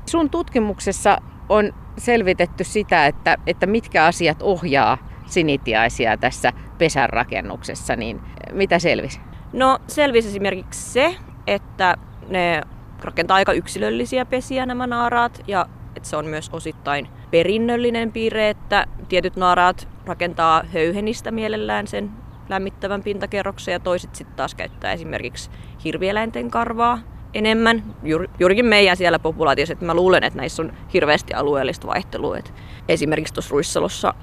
Sun 0.05 0.29
tutkimuksessa 0.29 1.17
on 1.49 1.73
selvitetty 1.97 2.63
sitä, 2.63 3.05
että, 3.05 3.37
että 3.47 3.65
mitkä 3.65 4.05
asiat 4.05 4.41
ohjaa 4.41 4.97
sinitiaisia 5.25 6.17
tässä 6.17 6.53
pesänrakennuksessa, 6.77 7.95
niin 7.95 8.21
mitä 8.51 8.79
selvisi? 8.79 9.19
No 9.53 9.79
selvisi 9.87 10.27
esimerkiksi 10.27 10.91
se, 10.91 11.15
että 11.47 11.97
ne 12.27 12.61
rakentaa 13.01 13.35
aika 13.35 13.53
yksilöllisiä 13.53 14.25
pesiä 14.25 14.65
nämä 14.65 14.87
naaraat 14.87 15.43
ja 15.47 15.65
että 15.95 16.09
se 16.09 16.17
on 16.17 16.25
myös 16.25 16.49
osittain 16.53 17.07
perinnöllinen 17.31 18.11
piirre, 18.11 18.49
että 18.49 18.85
tietyt 19.09 19.35
naaraat 19.35 19.87
rakentaa 20.05 20.63
höyhenistä 20.73 21.31
mielellään 21.31 21.87
sen 21.87 22.11
lämmittävän 22.49 23.03
pintakerroksen 23.03 23.71
ja 23.71 23.79
toiset 23.79 24.15
sitten 24.15 24.35
taas 24.35 24.55
käyttää 24.55 24.93
esimerkiksi 24.93 25.49
hirvieläinten 25.83 26.51
karvaa 26.51 26.99
enemmän. 27.33 27.83
Juur, 28.03 28.27
juurikin 28.39 28.65
meidän 28.65 28.97
siellä 28.97 29.19
populaatiossa, 29.19 29.73
että 29.73 29.85
mä 29.85 29.93
luulen, 29.93 30.23
että 30.23 30.37
näissä 30.37 30.63
on 30.63 30.73
hirveästi 30.93 31.33
alueellista 31.33 31.87
vaihtelua. 31.87 32.37
Et 32.37 32.53
esimerkiksi 32.87 33.33
tuossa 33.33 33.51
Ruissalossa, 33.51 34.13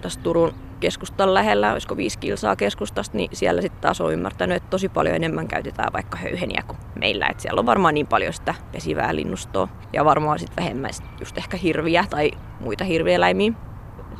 tässä 0.00 0.20
Turun 0.20 0.54
keskustan 0.80 1.34
lähellä, 1.34 1.72
olisiko 1.72 1.96
viisi 1.96 2.18
kilsaa 2.18 2.56
keskustasta, 2.56 3.16
niin 3.16 3.30
siellä 3.32 3.62
sitten 3.62 3.80
taas 3.80 4.00
on 4.00 4.12
ymmärtänyt, 4.12 4.56
että 4.56 4.70
tosi 4.70 4.88
paljon 4.88 5.16
enemmän 5.16 5.48
käytetään 5.48 5.92
vaikka 5.92 6.18
höyheniä 6.18 6.62
kuin 6.66 6.78
meillä. 6.94 7.26
Et 7.26 7.40
siellä 7.40 7.58
on 7.58 7.66
varmaan 7.66 7.94
niin 7.94 8.06
paljon 8.06 8.32
sitä 8.32 8.54
pesivää 8.72 9.14
linnustoa 9.14 9.68
ja 9.92 10.04
varmaan 10.04 10.38
sitten 10.38 10.56
vähemmän 10.56 10.90
just 11.20 11.38
ehkä 11.38 11.56
hirviä 11.56 12.04
tai 12.10 12.30
muita 12.60 12.84
hirvieläimiä. 12.84 13.52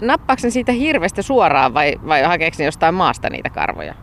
Nappaako 0.00 0.40
ne 0.42 0.50
siitä 0.50 0.73
hirvestä 0.73 1.23
suoraan 1.23 1.75
vai, 1.75 1.94
vai 2.06 2.23
hakeeko 2.23 2.62
jostain 2.62 2.94
maasta 2.94 3.30
niitä 3.30 3.50
karvoja? 3.50 3.94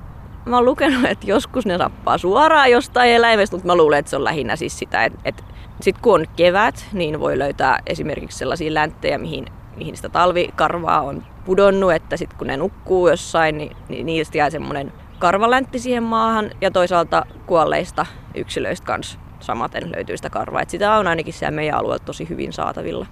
Mä 0.45 0.55
oon 0.55 0.65
lukenut, 0.65 1.05
että 1.05 1.27
joskus 1.27 1.65
ne 1.65 1.77
nappaa 1.77 2.17
suoraan 2.17 2.71
jostain 2.71 3.11
eläimestä, 3.11 3.55
mutta 3.55 3.67
mä 3.67 3.75
luulen, 3.75 3.99
että 3.99 4.09
se 4.09 4.15
on 4.15 4.23
lähinnä 4.23 4.55
siis 4.55 4.79
sitä, 4.79 5.03
että, 5.03 5.19
että 5.25 5.43
sitten 5.81 6.03
kun 6.03 6.13
on 6.13 6.25
kevät, 6.35 6.87
niin 6.93 7.19
voi 7.19 7.39
löytää 7.39 7.79
esimerkiksi 7.85 8.37
sellaisia 8.37 8.73
länttejä, 8.73 9.17
mihin, 9.17 9.45
mihin 9.75 9.95
sitä 9.95 10.09
talvikarvaa 10.09 11.01
on 11.01 11.23
pudonnut, 11.45 11.93
että 11.93 12.17
sitten 12.17 12.37
kun 12.37 12.47
ne 12.47 12.57
nukkuu 12.57 13.07
jossain, 13.07 13.57
niin, 13.57 13.77
niin 13.89 14.05
niistä 14.05 14.37
jää 14.37 14.49
semmoinen 14.49 14.93
karvaläntti 15.19 15.79
siihen 15.79 16.03
maahan 16.03 16.51
ja 16.61 16.71
toisaalta 16.71 17.25
kuolleista 17.45 18.05
yksilöistä 18.35 18.85
kanssa 18.85 19.19
samaten 19.39 19.91
löytyy 19.95 20.17
sitä 20.17 20.29
karvaa. 20.29 20.61
Et 20.61 20.69
sitä 20.69 20.95
on 20.95 21.07
ainakin 21.07 21.33
siellä 21.33 21.55
meidän 21.55 21.77
alueella 21.77 22.05
tosi 22.05 22.29
hyvin 22.29 22.53
saatavilla 22.53 23.05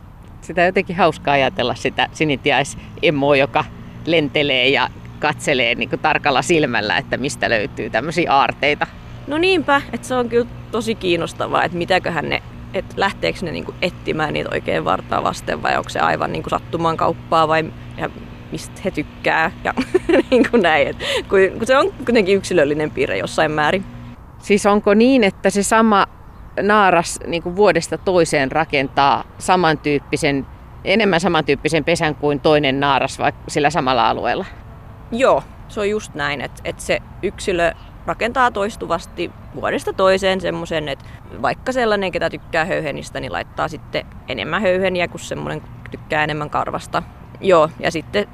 sitä 0.43 0.61
on 0.61 0.65
jotenkin 0.65 0.95
hauskaa 0.95 1.33
ajatella 1.33 1.75
sitä 1.75 2.07
sinitiaisemmoa, 2.11 3.35
joka 3.35 3.65
lentelee 4.05 4.69
ja 4.69 4.89
katselee 5.19 5.75
niin 5.75 5.89
kuin 5.89 5.99
tarkalla 5.99 6.41
silmällä, 6.41 6.97
että 6.97 7.17
mistä 7.17 7.49
löytyy 7.49 7.89
tämmöisiä 7.89 8.33
aarteita. 8.33 8.87
No 9.27 9.37
niinpä, 9.37 9.81
että 9.93 10.07
se 10.07 10.15
on 10.15 10.29
kyllä 10.29 10.47
tosi 10.71 10.95
kiinnostavaa, 10.95 11.63
että 11.63 11.77
mitäköhän 11.77 12.29
ne, 12.29 12.43
että 12.73 12.95
lähteekö 12.97 13.39
ne 13.41 13.51
niinku 13.51 13.73
etsimään 13.81 14.33
niitä 14.33 14.49
oikein 14.53 14.85
vartaa 14.85 15.23
vasten 15.23 15.63
vai 15.63 15.77
onko 15.77 15.89
se 15.89 15.99
aivan 15.99 16.31
niinku 16.31 16.49
sattuman 16.49 16.97
kauppaa 16.97 17.47
vai 17.47 17.63
ja 17.97 18.09
mistä 18.51 18.81
he 18.85 18.91
tykkää 18.91 19.51
ja 19.63 19.73
niin 20.31 20.49
kuin 20.51 20.61
näin. 20.61 20.87
Et 20.87 20.97
kun, 21.29 21.39
kun 21.57 21.67
se 21.67 21.77
on 21.77 21.93
kuitenkin 22.05 22.37
yksilöllinen 22.37 22.91
piirre 22.91 23.17
jossain 23.17 23.51
määrin. 23.51 23.85
Siis 24.39 24.65
onko 24.65 24.93
niin, 24.93 25.23
että 25.23 25.49
se 25.49 25.63
sama 25.63 26.05
naaras 26.61 27.19
niin 27.27 27.43
kuin 27.43 27.55
vuodesta 27.55 27.97
toiseen 27.97 28.51
rakentaa 28.51 29.23
samantyyppisen, 29.37 30.45
enemmän 30.83 31.19
samantyyppisen 31.19 31.83
pesän 31.83 32.15
kuin 32.15 32.39
toinen 32.39 32.79
naaras 32.79 33.19
vaikka 33.19 33.41
sillä 33.47 33.69
samalla 33.69 34.09
alueella? 34.09 34.45
Joo, 35.11 35.43
se 35.67 35.79
on 35.79 35.89
just 35.89 36.13
näin, 36.13 36.41
että, 36.41 36.61
että 36.65 36.81
se 36.81 36.99
yksilö 37.23 37.71
rakentaa 38.05 38.51
toistuvasti 38.51 39.31
vuodesta 39.55 39.93
toiseen 39.93 40.41
semmoisen, 40.41 40.89
että 40.89 41.05
vaikka 41.41 41.71
sellainen, 41.71 42.11
ketä 42.11 42.29
tykkää 42.29 42.65
höyhenistä, 42.65 43.19
niin 43.19 43.31
laittaa 43.31 43.67
sitten 43.67 44.05
enemmän 44.27 44.61
höyheniä 44.61 45.07
kuin 45.07 45.21
semmoinen, 45.21 45.61
tykkää 45.91 46.23
enemmän 46.23 46.49
karvasta. 46.49 47.03
Joo, 47.43 47.69
ja 47.79 47.91
sitten 47.91 48.27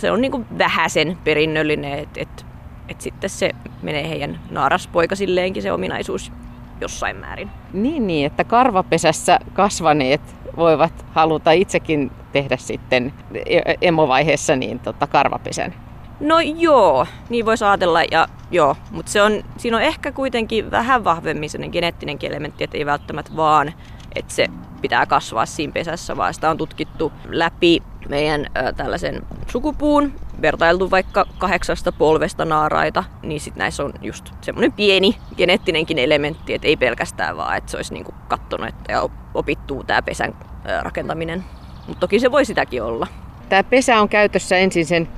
se 0.00 0.10
on 0.10 0.20
niin 0.20 0.46
vähäsen 0.58 1.18
perinnöllinen, 1.24 1.98
että 1.98 2.20
et, 2.20 2.46
et 2.88 3.00
sitten 3.00 3.30
se 3.30 3.50
menee 3.82 4.08
heidän 4.08 4.40
naaraspoikasilleenkin 4.50 5.62
se 5.62 5.72
ominaisuus 5.72 6.32
jossain 6.80 7.16
määrin. 7.16 7.50
Niin, 7.72 8.06
niin, 8.06 8.26
että 8.26 8.44
karvapesässä 8.44 9.38
kasvaneet 9.52 10.20
voivat 10.56 11.06
haluta 11.12 11.52
itsekin 11.52 12.10
tehdä 12.32 12.56
sitten 12.56 13.12
e-, 13.46 13.74
emovaiheessa 13.80 14.56
niin 14.56 14.78
tota 14.78 15.06
karvapesän. 15.06 15.74
No 16.20 16.40
joo, 16.40 17.06
niin 17.28 17.46
voisi 17.46 17.64
ajatella, 17.64 18.02
ja 18.10 18.28
joo, 18.50 18.76
mutta 18.90 19.12
se 19.12 19.22
on, 19.22 19.42
siinä 19.56 19.76
on 19.76 19.82
ehkä 19.82 20.12
kuitenkin 20.12 20.70
vähän 20.70 21.04
vahvemmin 21.04 21.50
sellainen 21.50 21.72
geneettinen 21.72 22.18
elementti, 22.22 22.64
että 22.64 22.78
ei 22.78 22.86
välttämättä 22.86 23.36
vaan, 23.36 23.72
että 24.14 24.34
se 24.34 24.46
pitää 24.80 25.06
kasvaa 25.06 25.46
siinä 25.46 25.72
pesässä, 25.72 26.16
vaan 26.16 26.34
sitä 26.34 26.50
on 26.50 26.58
tutkittu 26.58 27.12
läpi 27.28 27.82
meidän 28.08 28.46
ö, 28.56 28.72
tällaisen 28.72 29.22
sukupuun, 29.46 30.12
vertailtu 30.42 30.90
vaikka 30.90 31.26
kahdeksasta 31.38 31.92
polvesta 31.92 32.44
naaraita, 32.44 33.04
niin 33.22 33.40
sitten 33.40 33.58
näissä 33.58 33.84
on 33.84 33.92
just 34.00 34.30
semmoinen 34.40 34.72
pieni 34.72 35.16
geneettinenkin 35.36 35.98
elementti, 35.98 36.54
että 36.54 36.68
ei 36.68 36.76
pelkästään 36.76 37.36
vaan, 37.36 37.56
että 37.56 37.70
se 37.70 37.76
olisi 37.76 37.94
niinku 37.94 38.14
kattonut 38.28 38.74
ja 38.88 39.08
opittuu 39.34 39.84
tämä 39.84 40.02
pesän 40.02 40.34
ö, 40.68 40.80
rakentaminen. 40.82 41.44
Mutta 41.86 42.00
toki 42.00 42.20
se 42.20 42.32
voi 42.32 42.44
sitäkin 42.44 42.82
olla. 42.82 43.06
Tämä 43.48 43.62
pesä 43.62 44.00
on 44.00 44.08
käytössä 44.08 44.56
ensin 44.56 44.86
sen 44.86 45.08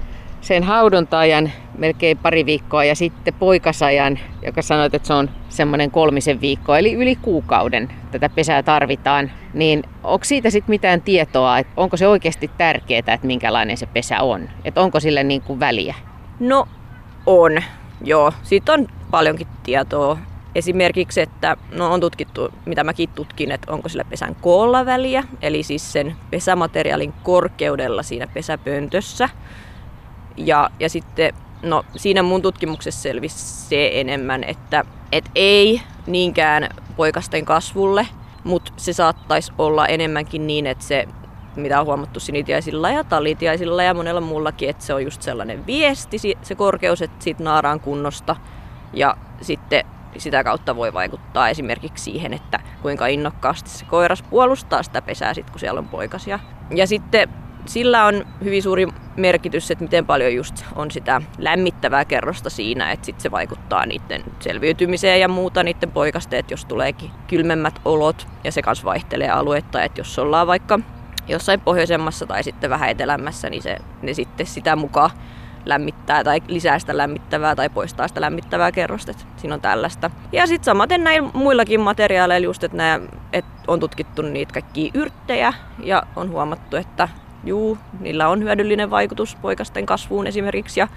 sen 0.44 0.62
haudontajan 0.62 1.52
melkein 1.78 2.18
pari 2.18 2.46
viikkoa 2.46 2.84
ja 2.84 2.94
sitten 2.94 3.34
poikasajan, 3.34 4.18
joka 4.42 4.62
sanoit, 4.62 4.94
että 4.94 5.06
se 5.06 5.14
on 5.14 5.30
semmoinen 5.48 5.90
kolmisen 5.90 6.40
viikkoa, 6.40 6.78
eli 6.78 6.92
yli 6.92 7.16
kuukauden 7.16 7.88
tätä 8.10 8.28
pesää 8.28 8.62
tarvitaan. 8.62 9.30
Niin 9.54 9.82
onko 10.04 10.24
siitä 10.24 10.50
sitten 10.50 10.72
mitään 10.72 11.02
tietoa, 11.02 11.58
että 11.58 11.72
onko 11.76 11.96
se 11.96 12.08
oikeasti 12.08 12.50
tärkeää, 12.58 12.98
että 12.98 13.26
minkälainen 13.26 13.76
se 13.76 13.86
pesä 13.86 14.22
on? 14.22 14.48
Että 14.64 14.80
onko 14.80 15.00
sillä 15.00 15.22
niin 15.22 15.42
kuin 15.42 15.60
väliä? 15.60 15.94
No 16.40 16.68
on, 17.26 17.62
joo. 18.04 18.32
Siitä 18.42 18.72
on 18.72 18.88
paljonkin 19.10 19.46
tietoa. 19.62 20.18
Esimerkiksi, 20.54 21.20
että 21.20 21.56
no 21.72 21.92
on 21.92 22.00
tutkittu, 22.00 22.50
mitä 22.64 22.84
mäkin 22.84 23.08
tutkin, 23.08 23.52
että 23.52 23.72
onko 23.72 23.88
sillä 23.88 24.04
pesän 24.04 24.36
koolla 24.40 24.86
väliä, 24.86 25.24
eli 25.42 25.62
siis 25.62 25.92
sen 25.92 26.16
pesämateriaalin 26.30 27.14
korkeudella 27.22 28.02
siinä 28.02 28.26
pesäpöntössä. 28.26 29.28
Ja, 30.36 30.70
ja 30.80 30.88
sitten 30.88 31.34
no, 31.64 31.84
siinä 31.96 32.22
mun 32.22 32.42
tutkimuksessa 32.42 33.02
selvisi 33.02 33.38
se 33.68 33.90
enemmän, 33.92 34.44
että 34.44 34.84
et 35.12 35.30
ei 35.34 35.80
niinkään 36.06 36.68
poikasten 36.96 37.44
kasvulle, 37.44 38.06
mutta 38.44 38.72
se 38.76 38.92
saattaisi 38.92 39.52
olla 39.58 39.86
enemmänkin 39.86 40.46
niin, 40.46 40.66
että 40.66 40.84
se 40.84 41.08
mitä 41.56 41.80
on 41.80 41.86
huomattu 41.86 42.20
sinitiaisilla 42.20 42.90
ja 42.90 43.04
talitiaisilla 43.04 43.82
ja 43.82 43.94
monella 43.94 44.20
muullakin, 44.20 44.68
että 44.70 44.84
se 44.84 44.94
on 44.94 45.04
just 45.04 45.22
sellainen 45.22 45.66
viesti, 45.66 46.18
se 46.42 46.54
korkeus, 46.54 47.02
että 47.02 47.24
siitä 47.24 47.44
naaraan 47.44 47.80
kunnosta. 47.80 48.36
Ja 48.92 49.16
sitten 49.40 49.84
sitä 50.18 50.44
kautta 50.44 50.76
voi 50.76 50.92
vaikuttaa 50.92 51.48
esimerkiksi 51.48 52.04
siihen, 52.04 52.32
että 52.32 52.60
kuinka 52.82 53.06
innokkaasti 53.06 53.70
se 53.70 53.84
koiras 53.84 54.22
puolustaa 54.22 54.82
sitä 54.82 55.02
pesää, 55.02 55.34
sit, 55.34 55.50
kun 55.50 55.60
siellä 55.60 55.78
on 55.78 55.88
poikasia. 55.88 56.38
Ja 56.74 56.86
sitten 56.86 57.28
sillä 57.66 58.04
on 58.04 58.26
hyvin 58.44 58.62
suuri 58.62 58.88
merkitys, 59.16 59.70
että 59.70 59.84
miten 59.84 60.06
paljon 60.06 60.34
just 60.34 60.64
on 60.74 60.90
sitä 60.90 61.22
lämmittävää 61.38 62.04
kerrosta 62.04 62.50
siinä, 62.50 62.92
että 62.92 63.06
sit 63.06 63.20
se 63.20 63.30
vaikuttaa 63.30 63.86
niiden 63.86 64.24
selviytymiseen 64.40 65.20
ja 65.20 65.28
muuta 65.28 65.62
niiden 65.62 65.90
poikasteet, 65.90 66.50
jos 66.50 66.64
tuleekin 66.64 67.10
kylmemmät 67.26 67.80
olot 67.84 68.26
ja 68.44 68.52
se 68.52 68.62
kanssa 68.62 68.84
vaihtelee 68.84 69.30
aluetta, 69.30 69.82
että 69.82 70.00
jos 70.00 70.18
ollaan 70.18 70.46
vaikka 70.46 70.78
jossain 71.28 71.60
pohjoisemmassa 71.60 72.26
tai 72.26 72.42
sitten 72.42 72.70
vähän 72.70 72.90
etelämässä, 72.90 73.50
niin 73.50 73.62
se, 73.62 73.76
ne 74.02 74.14
sitten 74.14 74.46
sitä 74.46 74.76
mukaan 74.76 75.10
lämmittää 75.66 76.24
tai 76.24 76.42
lisää 76.48 76.78
sitä 76.78 76.96
lämmittävää 76.96 77.56
tai 77.56 77.68
poistaa 77.68 78.08
sitä 78.08 78.20
lämmittävää 78.20 78.72
kerrosta. 78.72 79.10
Että 79.10 79.24
siinä 79.36 79.54
on 79.54 79.60
tällaista. 79.60 80.10
Ja 80.32 80.46
sitten 80.46 80.64
samaten 80.64 81.04
näillä 81.04 81.30
muillakin 81.34 81.80
materiaaleilla 81.80 82.44
just, 82.44 82.64
että, 82.64 82.76
nämä, 82.76 83.00
että 83.32 83.50
on 83.68 83.80
tutkittu 83.80 84.22
niitä 84.22 84.52
kaikkia 84.52 84.90
yrttejä 84.94 85.52
ja 85.78 86.02
on 86.16 86.30
huomattu, 86.30 86.76
että 86.76 87.08
juu, 87.44 87.78
niillä 88.00 88.28
on 88.28 88.42
hyödyllinen 88.42 88.90
vaikutus 88.90 89.36
poikasten 89.36 89.86
kasvuun 89.86 90.26
esimerkiksi 90.26 90.80
ja, 90.80 90.88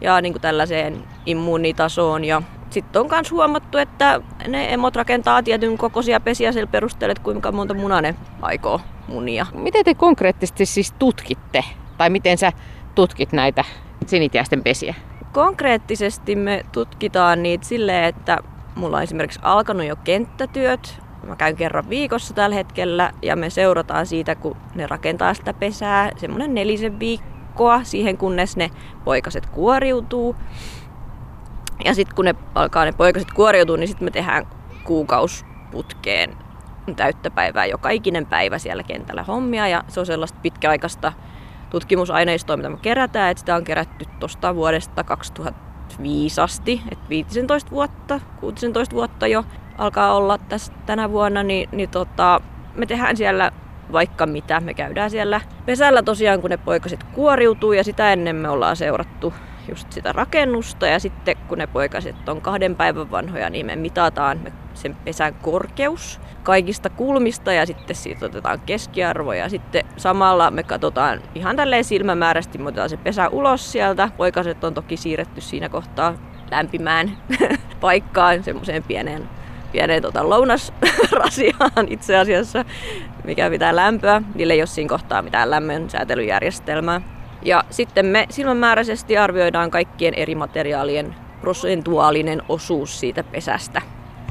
ja 0.00 0.20
niin 0.20 0.32
kuin 0.32 0.42
tällaiseen 0.42 1.04
immuunitasoon. 1.26 2.24
Ja 2.24 2.42
sitten 2.70 3.02
on 3.02 3.08
myös 3.10 3.30
huomattu, 3.30 3.78
että 3.78 4.20
ne 4.48 4.74
emot 4.74 4.96
rakentaa 4.96 5.42
tietyn 5.42 5.78
kokoisia 5.78 6.20
pesiä 6.20 6.52
sillä 6.52 6.66
perusteella, 6.66 7.12
että 7.12 7.24
kuinka 7.24 7.52
monta 7.52 7.74
munaa 7.74 8.00
ne 8.00 8.14
aikoo 8.42 8.80
munia. 9.08 9.46
Miten 9.54 9.84
te 9.84 9.94
konkreettisesti 9.94 10.66
siis 10.66 10.92
tutkitte? 10.98 11.64
Tai 11.98 12.10
miten 12.10 12.38
sä 12.38 12.52
tutkit 12.94 13.32
näitä 13.32 13.64
sinitiäisten 14.06 14.62
pesiä? 14.62 14.94
Konkreettisesti 15.32 16.36
me 16.36 16.64
tutkitaan 16.72 17.42
niitä 17.42 17.66
silleen, 17.66 18.04
että 18.04 18.38
mulla 18.74 18.96
on 18.96 19.02
esimerkiksi 19.02 19.40
alkanut 19.42 19.86
jo 19.86 19.96
kenttätyöt 19.96 21.00
Mä 21.26 21.36
käyn 21.36 21.56
kerran 21.56 21.88
viikossa 21.88 22.34
tällä 22.34 22.56
hetkellä 22.56 23.12
ja 23.22 23.36
me 23.36 23.50
seurataan 23.50 24.06
siitä, 24.06 24.34
kun 24.34 24.56
ne 24.74 24.86
rakentaa 24.86 25.34
sitä 25.34 25.54
pesää, 25.54 26.10
semmoinen 26.16 26.54
nelisen 26.54 26.98
viikkoa 26.98 27.84
siihen, 27.84 28.18
kunnes 28.18 28.56
ne 28.56 28.70
poikaset 29.04 29.46
kuoriutuu. 29.46 30.36
Ja 31.84 31.94
sitten 31.94 32.16
kun 32.16 32.24
ne 32.24 32.34
alkaa 32.54 32.84
ne 32.84 32.92
poikaset 32.92 33.32
kuoriutua, 33.32 33.76
niin 33.76 33.88
sitten 33.88 34.06
me 34.06 34.10
tehdään 34.10 34.46
kuukausputkeen 34.84 36.36
täyttä 36.96 37.30
päivää 37.30 37.66
joka 37.66 37.90
ikinen 37.90 38.26
päivä 38.26 38.58
siellä 38.58 38.82
kentällä 38.82 39.22
hommia. 39.22 39.68
Ja 39.68 39.84
se 39.88 40.00
on 40.00 40.06
sellaista 40.06 40.38
pitkäaikaista 40.42 41.12
tutkimusaineistoa, 41.70 42.56
mitä 42.56 42.68
me 42.68 42.78
kerätään. 42.82 43.30
Et 43.30 43.38
sitä 43.38 43.56
on 43.56 43.64
kerätty 43.64 44.04
tuosta 44.20 44.54
vuodesta 44.54 45.04
2005 45.04 46.40
asti, 46.40 46.82
että 46.90 47.08
15 47.08 47.70
vuotta, 47.70 48.20
16 48.40 48.94
vuotta 48.94 49.26
jo 49.26 49.44
alkaa 49.80 50.14
olla 50.14 50.38
tässä 50.38 50.72
tänä 50.86 51.10
vuonna, 51.10 51.42
niin, 51.42 51.68
niin 51.72 51.90
tota, 51.90 52.40
me 52.74 52.86
tehdään 52.86 53.16
siellä 53.16 53.52
vaikka 53.92 54.26
mitä. 54.26 54.60
Me 54.60 54.74
käydään 54.74 55.10
siellä 55.10 55.40
pesällä 55.66 56.02
tosiaan, 56.02 56.40
kun 56.40 56.50
ne 56.50 56.56
poikaset 56.56 57.04
kuoriutuu 57.04 57.72
ja 57.72 57.84
sitä 57.84 58.12
ennen 58.12 58.36
me 58.36 58.48
ollaan 58.48 58.76
seurattu 58.76 59.34
just 59.68 59.92
sitä 59.92 60.12
rakennusta 60.12 60.86
ja 60.86 60.98
sitten 60.98 61.36
kun 61.48 61.58
ne 61.58 61.66
poikaset 61.66 62.28
on 62.28 62.40
kahden 62.40 62.76
päivän 62.76 63.10
vanhoja, 63.10 63.50
niin 63.50 63.66
me 63.66 63.76
mitataan 63.76 64.52
sen 64.74 64.96
pesän 65.04 65.34
korkeus 65.34 66.20
kaikista 66.42 66.90
kulmista 66.90 67.52
ja 67.52 67.66
sitten 67.66 67.96
siitä 67.96 68.26
otetaan 68.26 68.60
keskiarvo 68.60 69.32
ja 69.32 69.48
sitten 69.48 69.84
samalla 69.96 70.50
me 70.50 70.62
katsotaan 70.62 71.20
ihan 71.34 71.56
tälleen 71.56 71.84
silmämääräisesti, 71.84 72.58
me 72.58 72.68
otetaan 72.68 72.90
se 72.90 72.96
pesä 72.96 73.28
ulos 73.28 73.72
sieltä. 73.72 74.10
Poikaset 74.16 74.64
on 74.64 74.74
toki 74.74 74.96
siirretty 74.96 75.40
siinä 75.40 75.68
kohtaa 75.68 76.14
lämpimään 76.50 77.16
paikkaan, 77.80 78.44
semmoiseen 78.44 78.82
pieneen 78.82 79.39
pieneen 79.72 80.02
tota, 80.02 80.28
lounasrasiaan 80.28 81.86
itse 81.88 82.16
asiassa, 82.16 82.64
mikä 83.24 83.50
pitää 83.50 83.76
lämpöä. 83.76 84.22
Niille 84.34 84.52
ei 84.52 84.60
ole 84.60 84.66
siinä 84.66 84.88
kohtaa 84.88 85.22
mitään 85.22 85.50
lämmön 85.50 85.90
säätelyjärjestelmää. 85.90 87.00
Ja 87.42 87.64
sitten 87.70 88.06
me 88.06 88.26
silmämääräisesti 88.30 89.18
arvioidaan 89.18 89.70
kaikkien 89.70 90.14
eri 90.14 90.34
materiaalien 90.34 91.14
prosentuaalinen 91.40 92.42
osuus 92.48 93.00
siitä 93.00 93.24
pesästä. 93.24 93.82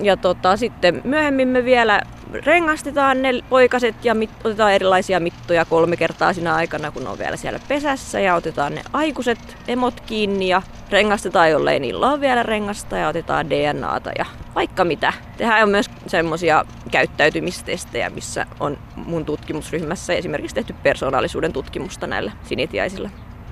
Ja 0.02 0.18
tota, 0.18 0.58
sitten 0.58 1.02
myöhemmin 1.04 1.48
me 1.48 1.66
vielä 1.66 2.02
rengastetaan 2.34 3.22
ne 3.22 3.30
poikaset 3.50 4.06
ja 4.06 4.16
mit, 4.16 4.30
otetaan 4.44 4.74
erilaisia 4.74 5.20
mittoja 5.20 5.66
kolme 5.66 5.98
kertaa 5.98 6.34
siinä 6.34 6.56
aikana, 6.56 6.92
kun 6.92 7.08
on 7.08 7.20
vielä 7.20 7.38
siellä 7.38 7.60
pesässä. 7.68 8.20
Ja 8.20 8.36
otetaan 8.36 8.76
ne 8.76 8.82
aikuiset 8.94 9.58
emot 9.68 10.00
kiinni 10.00 10.48
ja 10.48 10.62
rengastetaan, 10.90 11.50
jollei 11.52 11.80
niillä 11.80 12.12
ole 12.12 12.22
vielä 12.22 12.44
rengasta 12.44 12.98
ja 12.98 13.08
otetaan 13.08 13.50
DNAta 13.50 14.12
ja 14.18 14.26
vaikka 14.56 14.86
mitä. 14.86 15.14
Tehdään 15.38 15.70
myös 15.70 15.90
semmoisia 16.08 16.66
käyttäytymistestejä, 16.92 18.10
missä 18.10 18.46
on 18.60 18.78
mun 18.96 19.26
tutkimusryhmässä 19.26 20.14
esimerkiksi 20.14 20.56
tehty 20.56 20.76
persoonallisuuden 20.84 21.54
tutkimusta 21.54 22.08
näillä 22.08 22.32
sinitiaisilla. 22.44 23.10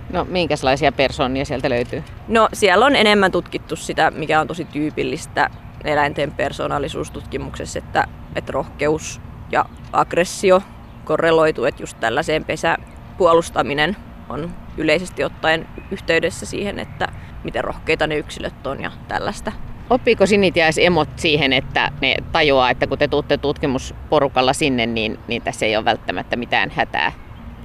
No 0.09 0.25
minkälaisia 0.29 0.91
persoonia 0.91 1.45
sieltä 1.45 1.69
löytyy? 1.69 2.03
No 2.27 2.49
siellä 2.53 2.85
on 2.85 2.95
enemmän 2.95 3.31
tutkittu 3.31 3.75
sitä, 3.75 4.11
mikä 4.11 4.39
on 4.39 4.47
tosi 4.47 4.65
tyypillistä 4.65 5.49
eläinten 5.87 6.31
persoonallisuustutkimuksessa, 6.31 7.79
että, 7.79 8.07
että 8.35 8.51
rohkeus 8.51 9.21
ja 9.51 9.65
aggressio 9.93 10.61
korreloituu, 11.05 11.65
että 11.65 11.83
just 11.83 11.99
tällaiseen 11.99 12.45
pesäpuolustaminen 12.45 13.97
on 14.29 14.51
yleisesti 14.77 15.23
ottaen 15.23 15.67
yhteydessä 15.91 16.45
siihen, 16.45 16.79
että 16.79 17.07
miten 17.43 17.63
rohkeita 17.63 18.07
ne 18.07 18.17
yksilöt 18.17 18.67
on 18.67 18.81
ja 18.81 18.91
tällaista. 19.07 19.51
Oppiiko 19.89 20.25
sinitiaisemot 20.25 21.09
siihen, 21.15 21.53
että 21.53 21.91
ne 22.01 22.15
tajuaa, 22.31 22.69
että 22.69 22.87
kun 22.87 22.97
te 22.97 23.07
tuutte 23.07 23.37
tutkimusporukalla 23.37 24.53
sinne, 24.53 24.85
niin, 24.85 25.19
niin 25.27 25.41
tässä 25.41 25.65
ei 25.65 25.77
ole 25.77 25.85
välttämättä 25.85 26.35
mitään 26.35 26.71
hätää? 26.75 27.11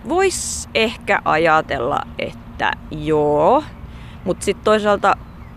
Vois 0.09 0.69
ehkä 0.75 1.19
ajatella, 1.25 2.01
että 2.19 2.73
joo, 2.91 3.65
mutta 4.25 4.45
sitten 4.45 4.65
toisaalta 4.65 5.17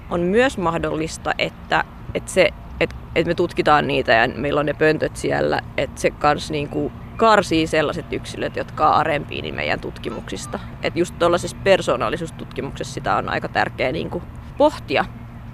on 0.09 0.19
myös 0.19 0.57
mahdollista, 0.57 1.31
että, 1.37 1.83
että, 2.15 2.31
se, 2.31 2.49
että, 2.79 2.95
että 3.15 3.27
me 3.27 3.35
tutkitaan 3.35 3.87
niitä 3.87 4.13
ja 4.13 4.27
meillä 4.35 4.59
on 4.59 4.65
ne 4.65 4.73
pöntöt 4.73 5.15
siellä, 5.15 5.61
että 5.77 6.01
se 6.01 6.11
kans 6.11 6.51
niinku 6.51 6.91
karsii 7.17 7.67
sellaiset 7.67 8.13
yksilöt, 8.13 8.55
jotka 8.55 8.89
on 8.89 8.95
arempia 8.95 9.41
niin 9.41 9.55
meidän 9.55 9.79
tutkimuksista. 9.79 10.59
Että 10.83 10.99
just 10.99 11.15
tuollaisessa 11.19 11.57
persoonallisuustutkimuksessa 11.63 12.93
sitä 12.93 13.15
on 13.15 13.29
aika 13.29 13.47
tärkeää 13.47 13.91
niinku 13.91 14.23
pohtia 14.57 15.05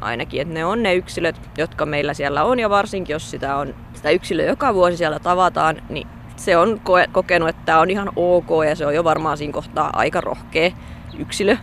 ainakin, 0.01 0.41
että 0.41 0.53
ne 0.53 0.65
on 0.65 0.83
ne 0.83 0.95
yksilöt, 0.95 1.49
jotka 1.57 1.85
meillä 1.85 2.13
siellä 2.13 2.43
on 2.43 2.59
ja 2.59 2.69
varsinkin 2.69 3.13
jos 3.13 3.31
sitä 3.31 3.55
on 3.55 3.75
sitä 3.93 4.09
yksilöä 4.09 4.45
joka 4.45 4.73
vuosi 4.73 4.97
siellä 4.97 5.19
tavataan, 5.19 5.81
niin 5.89 6.07
se 6.35 6.57
on 6.57 6.81
kokenut, 7.11 7.49
että 7.49 7.61
tämä 7.65 7.79
on 7.79 7.89
ihan 7.89 8.09
ok 8.15 8.49
ja 8.69 8.75
se 8.75 8.85
on 8.85 8.95
jo 8.95 9.03
varmaan 9.03 9.37
siinä 9.37 9.53
kohtaa 9.53 9.89
aika 9.93 10.21
rohkea 10.21 10.71
yksilö. 11.17 11.57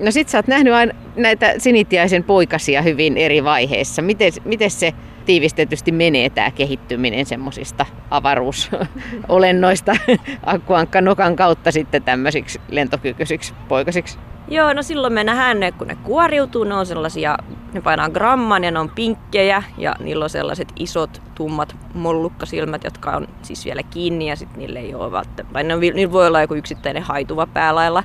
No 0.00 0.10
sit 0.10 0.28
sä 0.28 0.38
oot 0.38 0.46
nähnyt 0.46 0.74
aina 0.74 0.92
näitä 1.16 1.54
sinitiaisen 1.58 2.24
poikasia 2.24 2.82
hyvin 2.82 3.16
eri 3.16 3.44
vaiheissa. 3.44 4.02
Miten, 4.02 4.32
miten 4.44 4.70
se 4.70 4.92
tiivistetysti 5.26 5.92
menee 5.92 6.30
tämä 6.30 6.50
kehittyminen 6.50 7.26
semmoisista 7.26 7.86
avaruusolennoista 8.10 9.96
akkuankka 10.46 11.00
nokan 11.00 11.36
kautta 11.36 11.72
sitten 11.72 12.02
tämmöisiksi 12.02 12.60
lentokykyisiksi 12.68 13.54
poikasiksi? 13.68 14.18
Joo, 14.48 14.72
no 14.72 14.82
silloin 14.82 15.12
me 15.12 15.24
nähdään 15.24 15.60
ne, 15.60 15.72
kun 15.72 15.86
ne 15.86 15.96
kuoriutuu, 16.02 16.64
ne 16.64 16.74
on 16.74 16.86
sellaisia, 16.86 17.38
ne 17.72 17.80
painaa 17.80 18.08
gramman 18.08 18.64
ja 18.64 18.70
ne 18.70 18.78
on 18.78 18.90
pinkkejä 18.90 19.62
ja 19.78 19.94
niillä 19.98 20.24
on 20.24 20.30
sellaiset 20.30 20.72
isot 20.76 21.22
tummat 21.34 21.76
mollukkasilmät, 21.94 22.84
jotka 22.84 23.10
on 23.10 23.28
siis 23.42 23.64
vielä 23.64 23.82
kiinni 23.82 24.28
ja 24.28 24.36
sitten 24.36 24.58
niille 24.58 24.78
ei 24.78 24.94
ole 24.94 25.12
välttämättä, 25.12 25.52
tai 25.52 25.64
ne 25.64 25.74
on, 25.74 25.80
niillä 25.80 26.12
voi 26.12 26.26
olla 26.26 26.40
joku 26.40 26.54
yksittäinen 26.54 27.02
haituva 27.02 27.46
päälailla. 27.46 28.04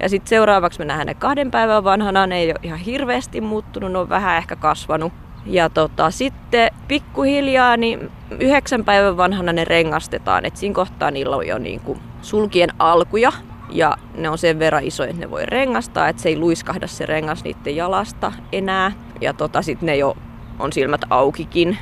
Ja 0.00 0.08
sitten 0.08 0.28
seuraavaksi 0.28 0.78
me 0.78 0.84
nähdään 0.84 1.06
ne 1.06 1.14
kahden 1.14 1.50
päivän 1.50 1.84
vanhana, 1.84 2.26
ne 2.26 2.38
ei 2.38 2.50
ole 2.50 2.60
ihan 2.62 2.78
hirveästi 2.78 3.40
muuttunut, 3.40 3.92
ne 3.92 3.98
on 3.98 4.08
vähän 4.08 4.36
ehkä 4.36 4.56
kasvanut. 4.56 5.12
Ja 5.46 5.70
tota, 5.70 6.10
sitten 6.10 6.70
pikkuhiljaa 6.88 7.76
niin 7.76 8.10
yhdeksän 8.40 8.84
päivän 8.84 9.16
vanhana 9.16 9.52
ne 9.52 9.64
rengastetaan, 9.64 10.44
että 10.44 10.60
siinä 10.60 10.74
kohtaa 10.74 11.10
niillä 11.10 11.36
on 11.36 11.46
jo 11.46 11.58
niin 11.58 11.80
kuin 11.80 12.00
sulkien 12.22 12.70
alkuja. 12.78 13.32
Ja 13.70 13.96
ne 14.16 14.28
on 14.28 14.38
sen 14.38 14.58
verran 14.58 14.84
isoja, 14.84 15.10
että 15.10 15.20
ne 15.20 15.30
voi 15.30 15.46
rengastaa, 15.46 16.08
että 16.08 16.22
se 16.22 16.28
ei 16.28 16.38
luiskahda 16.38 16.86
se 16.86 17.06
rengas 17.06 17.44
niiden 17.44 17.76
jalasta 17.76 18.32
enää. 18.52 18.92
Ja 19.20 19.32
tota, 19.32 19.62
sitten 19.62 19.86
ne 19.86 19.96
jo 19.96 20.16
on 20.58 20.72
silmät 20.72 21.00
aukikin. 21.10 21.78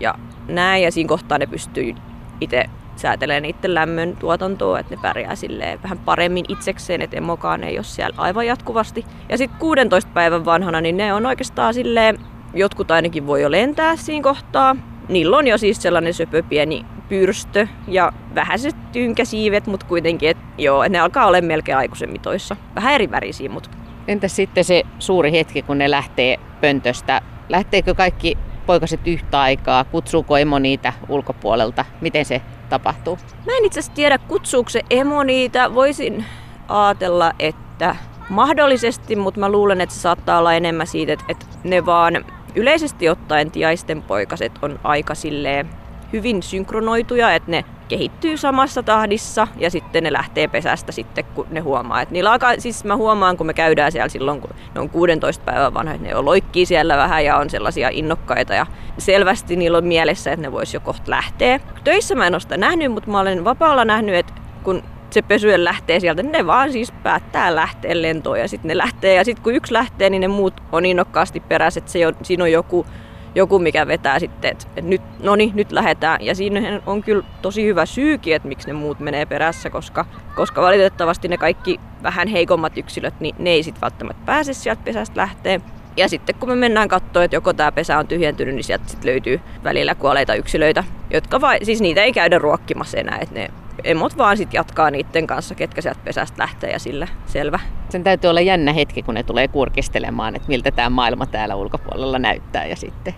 Ja 0.00 0.14
näin. 0.48 0.84
Ja 0.84 0.92
siinä 0.92 1.08
kohtaa 1.08 1.38
ne 1.38 1.46
pystyy 1.46 1.94
itse 2.40 2.64
säätelee 2.98 3.40
niiden 3.40 3.74
lämmön 3.74 4.16
tuotantoa, 4.16 4.78
että 4.78 4.94
ne 4.94 5.02
pärjää 5.02 5.34
silleen 5.34 5.82
vähän 5.82 5.98
paremmin 5.98 6.44
itsekseen, 6.48 7.02
että 7.02 7.16
emokaan 7.16 7.64
ei 7.64 7.78
ole 7.78 7.84
siellä 7.84 8.14
aivan 8.18 8.46
jatkuvasti. 8.46 9.04
Ja 9.28 9.38
sitten 9.38 9.58
16 9.58 10.10
päivän 10.14 10.44
vanhana, 10.44 10.80
niin 10.80 10.96
ne 10.96 11.14
on 11.14 11.26
oikeastaan 11.26 11.74
silleen, 11.74 12.18
jotkut 12.54 12.90
ainakin 12.90 13.26
voi 13.26 13.42
jo 13.42 13.50
lentää 13.50 13.96
siinä 13.96 14.22
kohtaa. 14.22 14.76
Niillä 15.08 15.36
on 15.36 15.46
jo 15.46 15.58
siis 15.58 15.82
sellainen 15.82 16.14
söpö 16.14 16.42
pieni 16.42 16.84
pyrstö 17.08 17.66
ja 17.88 18.12
vähäiset 18.34 18.76
tynkäsiivet, 18.92 19.66
mutta 19.66 19.86
kuitenkin, 19.86 20.30
että 20.30 20.42
joo, 20.58 20.88
ne 20.88 20.98
alkaa 20.98 21.26
olla 21.26 21.40
melkein 21.40 21.78
aikuisen 21.78 22.12
mitoissa. 22.12 22.56
Vähän 22.74 22.94
eri 22.94 23.10
värisiä, 23.10 23.48
mutta... 23.48 23.70
Entä 24.08 24.28
sitten 24.28 24.64
se 24.64 24.82
suuri 24.98 25.32
hetki, 25.32 25.62
kun 25.62 25.78
ne 25.78 25.90
lähtee 25.90 26.36
pöntöstä? 26.60 27.20
Lähteekö 27.48 27.94
kaikki 27.94 28.38
poikaset 28.66 29.00
yhtä 29.06 29.40
aikaa? 29.40 29.84
Kutsuuko 29.84 30.36
emo 30.36 30.58
niitä 30.58 30.92
ulkopuolelta? 31.08 31.84
Miten 32.00 32.24
se 32.24 32.42
tapahtuu? 32.68 33.18
Mä 33.46 33.56
en 33.56 33.64
itse 33.64 33.80
asiassa 33.80 33.96
tiedä, 33.96 34.18
kutsuuko 34.18 34.70
se 34.70 34.82
emo 34.90 35.22
niitä. 35.22 35.74
Voisin 35.74 36.24
ajatella, 36.68 37.32
että 37.38 37.96
mahdollisesti, 38.28 39.16
mutta 39.16 39.40
mä 39.40 39.48
luulen, 39.48 39.80
että 39.80 39.94
se 39.94 40.00
saattaa 40.00 40.38
olla 40.38 40.54
enemmän 40.54 40.86
siitä, 40.86 41.12
että, 41.12 41.46
ne 41.64 41.86
vaan 41.86 42.24
yleisesti 42.54 43.08
ottaen 43.08 43.50
tiaisten 43.50 44.02
poikaset 44.02 44.52
on 44.62 44.80
aika 44.84 45.14
silleen 45.14 45.70
hyvin 46.12 46.42
synkronoituja, 46.42 47.34
että 47.34 47.50
ne 47.50 47.64
kehittyy 47.88 48.36
samassa 48.36 48.82
tahdissa 48.82 49.48
ja 49.56 49.70
sitten 49.70 50.04
ne 50.04 50.12
lähtee 50.12 50.48
pesästä 50.48 50.92
sitten, 50.92 51.24
kun 51.24 51.46
ne 51.50 51.60
huomaa. 51.60 52.00
Että 52.00 52.12
niillä 52.12 52.32
alkaa, 52.32 52.54
siis 52.58 52.84
mä 52.84 52.96
huomaan, 52.96 53.36
kun 53.36 53.46
me 53.46 53.54
käydään 53.54 53.92
siellä 53.92 54.08
silloin, 54.08 54.40
kun 54.40 54.50
ne 54.74 54.80
on 54.80 54.90
16 54.90 55.44
päivän 55.44 55.74
vanha, 55.74 55.94
että 55.94 56.06
ne 56.06 56.10
jo 56.10 56.24
loikkii 56.24 56.66
siellä 56.66 56.96
vähän 56.96 57.24
ja 57.24 57.36
on 57.36 57.50
sellaisia 57.50 57.88
innokkaita 57.92 58.54
ja 58.54 58.66
selvästi 58.98 59.56
niillä 59.56 59.78
on 59.78 59.86
mielessä, 59.86 60.32
että 60.32 60.46
ne 60.46 60.52
vois 60.52 60.74
jo 60.74 60.80
kohta 60.80 61.10
lähteä. 61.10 61.60
Töissä 61.84 62.14
mä 62.14 62.26
en 62.26 62.34
ole 62.34 62.40
sitä 62.40 62.56
nähnyt, 62.56 62.92
mutta 62.92 63.10
mä 63.10 63.20
olen 63.20 63.44
vapaalla 63.44 63.84
nähnyt, 63.84 64.14
että 64.14 64.32
kun 64.62 64.82
se 65.10 65.22
pesyjen 65.22 65.64
lähtee 65.64 66.00
sieltä, 66.00 66.22
niin 66.22 66.32
ne 66.32 66.46
vaan 66.46 66.72
siis 66.72 66.92
päättää 67.02 67.54
lähteä 67.54 68.02
lentoon 68.02 68.40
ja 68.40 68.48
sitten 68.48 68.68
ne 68.68 68.76
lähtee. 68.76 69.14
Ja 69.14 69.24
sitten 69.24 69.44
kun 69.44 69.54
yksi 69.54 69.72
lähtee, 69.72 70.10
niin 70.10 70.20
ne 70.20 70.28
muut 70.28 70.54
on 70.72 70.86
innokkaasti 70.86 71.40
perässä, 71.40 71.78
että 71.78 71.92
se 71.92 72.06
on, 72.06 72.16
siinä 72.22 72.44
on 72.44 72.52
joku 72.52 72.86
joku, 73.38 73.58
mikä 73.58 73.86
vetää 73.86 74.18
sitten, 74.18 74.50
että, 74.50 74.66
että 74.76 74.90
nyt, 74.90 75.02
no 75.22 75.36
niin, 75.36 75.50
nyt 75.54 75.72
lähdetään. 75.72 76.24
Ja 76.24 76.34
siinä 76.34 76.80
on 76.86 77.02
kyllä 77.02 77.24
tosi 77.42 77.64
hyvä 77.64 77.86
syykin, 77.86 78.34
että 78.34 78.48
miksi 78.48 78.66
ne 78.66 78.72
muut 78.72 79.00
menee 79.00 79.26
perässä, 79.26 79.70
koska, 79.70 80.04
koska 80.36 80.62
valitettavasti 80.62 81.28
ne 81.28 81.36
kaikki 81.36 81.80
vähän 82.02 82.28
heikommat 82.28 82.78
yksilöt, 82.78 83.14
niin 83.20 83.34
ne 83.38 83.50
ei 83.50 83.62
sitten 83.62 83.80
välttämättä 83.80 84.22
pääse 84.26 84.52
sieltä 84.52 84.82
pesästä 84.84 85.20
lähteä. 85.20 85.60
Ja 85.96 86.08
sitten 86.08 86.34
kun 86.34 86.48
me 86.48 86.54
mennään 86.54 86.88
katsoa, 86.88 87.24
että 87.24 87.36
joko 87.36 87.52
tämä 87.52 87.72
pesä 87.72 87.98
on 87.98 88.06
tyhjentynyt, 88.06 88.54
niin 88.54 88.64
sieltä 88.64 88.88
sitten 88.88 89.10
löytyy 89.10 89.40
välillä 89.64 89.94
kuolleita 89.94 90.34
yksilöitä, 90.34 90.84
jotka 91.10 91.40
vai, 91.40 91.58
siis 91.62 91.80
niitä 91.80 92.02
ei 92.02 92.12
käydä 92.12 92.38
ruokkimassa 92.38 92.98
enää, 92.98 93.18
että 93.18 93.34
ne 93.34 93.50
emot 93.84 94.18
vaan 94.18 94.36
sitten 94.36 94.58
jatkaa 94.58 94.90
niiden 94.90 95.26
kanssa, 95.26 95.54
ketkä 95.54 95.82
sieltä 95.82 96.00
pesästä 96.04 96.42
lähtee 96.42 96.70
ja 96.70 96.78
sillä 96.78 97.08
selvä. 97.26 97.58
Sen 97.88 98.04
täytyy 98.04 98.30
olla 98.30 98.40
jännä 98.40 98.72
hetki, 98.72 99.02
kun 99.02 99.14
ne 99.14 99.22
tulee 99.22 99.48
kurkistelemaan, 99.48 100.36
että 100.36 100.48
miltä 100.48 100.70
tämä 100.70 100.90
maailma 100.90 101.26
täällä 101.26 101.54
ulkopuolella 101.54 102.18
näyttää 102.18 102.66
ja 102.66 102.76
sitten 102.76 103.14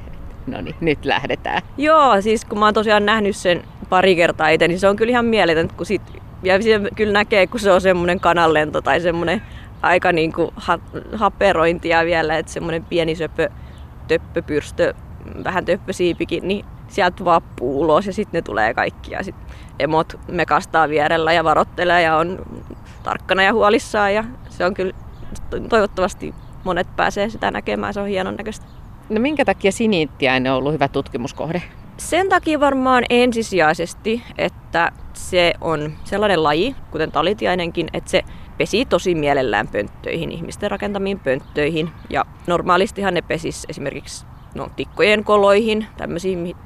no 0.50 0.60
niin, 0.60 0.74
nyt 0.80 1.04
lähdetään. 1.04 1.62
Joo, 1.76 2.20
siis 2.20 2.44
kun 2.44 2.58
mä 2.58 2.64
oon 2.64 2.74
tosiaan 2.74 3.06
nähnyt 3.06 3.36
sen 3.36 3.62
pari 3.88 4.16
kertaa 4.16 4.48
itse, 4.48 4.68
niin 4.68 4.80
se 4.80 4.88
on 4.88 4.96
kyllä 4.96 5.10
ihan 5.10 5.24
mieletön, 5.24 5.68
kun 5.76 5.86
sit, 5.86 6.02
ja 6.42 6.62
se 6.62 6.80
kyllä 6.96 7.12
näkee, 7.12 7.46
kun 7.46 7.60
se 7.60 7.72
on 7.72 7.80
semmoinen 7.80 8.20
kananlento 8.20 8.80
tai 8.80 9.00
semmoinen 9.00 9.42
aika 9.82 10.12
niin 10.12 10.32
kuin 10.32 10.50
ha, 10.56 10.78
haperointia 11.12 12.04
vielä, 12.04 12.38
että 12.38 12.52
semmoinen 12.52 12.84
pieni 12.84 13.14
söpö, 13.14 13.48
töppöpyrstö, 14.08 14.94
vähän 15.44 15.64
töppösiipikin, 15.64 16.48
niin 16.48 16.64
sieltä 16.88 17.24
vappuu 17.24 17.80
ulos 17.80 18.06
ja 18.06 18.12
sitten 18.12 18.38
ne 18.38 18.42
tulee 18.42 18.74
kaikki 18.74 19.10
ja 19.10 19.24
sitten 19.24 19.46
emot 19.78 20.18
mekastaa 20.28 20.88
vierellä 20.88 21.32
ja 21.32 21.44
varottelee 21.44 22.02
ja 22.02 22.16
on 22.16 22.38
tarkkana 23.02 23.42
ja 23.42 23.52
huolissaan 23.52 24.14
ja 24.14 24.24
se 24.48 24.64
on 24.64 24.74
kyllä 24.74 24.92
toivottavasti 25.68 26.34
monet 26.64 26.96
pääsee 26.96 27.28
sitä 27.28 27.50
näkemään, 27.50 27.94
se 27.94 28.00
on 28.00 28.06
hienon 28.06 28.34
näköistä. 28.36 28.79
No 29.10 29.20
minkä 29.20 29.44
takia 29.44 29.72
siniittiäinen 29.72 30.52
on 30.52 30.58
ollut 30.58 30.72
hyvä 30.72 30.88
tutkimuskohde? 30.88 31.62
Sen 31.96 32.28
takia 32.28 32.60
varmaan 32.60 33.04
ensisijaisesti, 33.10 34.22
että 34.38 34.92
se 35.12 35.52
on 35.60 35.92
sellainen 36.04 36.42
laji, 36.42 36.76
kuten 36.90 37.12
talitiainenkin, 37.12 37.88
että 37.92 38.10
se 38.10 38.22
pesi 38.58 38.84
tosi 38.84 39.14
mielellään 39.14 39.68
pönttöihin, 39.68 40.32
ihmisten 40.32 40.70
rakentamiin 40.70 41.20
pönttöihin. 41.20 41.90
Ja 42.10 42.24
normaalistihan 42.46 43.14
ne 43.14 43.22
pesis 43.22 43.66
esimerkiksi 43.68 44.26
no, 44.54 44.68
tikkojen 44.76 45.24
koloihin, 45.24 45.86
tämmöisiin 45.96 46.56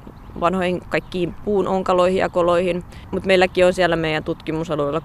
vanhoihin 0.41 0.81
kaikkiin 0.89 1.35
puun 1.45 1.69
onkaloihin 1.69 2.19
ja 2.19 2.29
koloihin. 2.29 2.85
Mutta 3.11 3.27
meilläkin 3.27 3.67
on 3.67 3.73
siellä 3.73 3.97
meidän 3.97 4.25
tutkimusalueella 4.25 5.03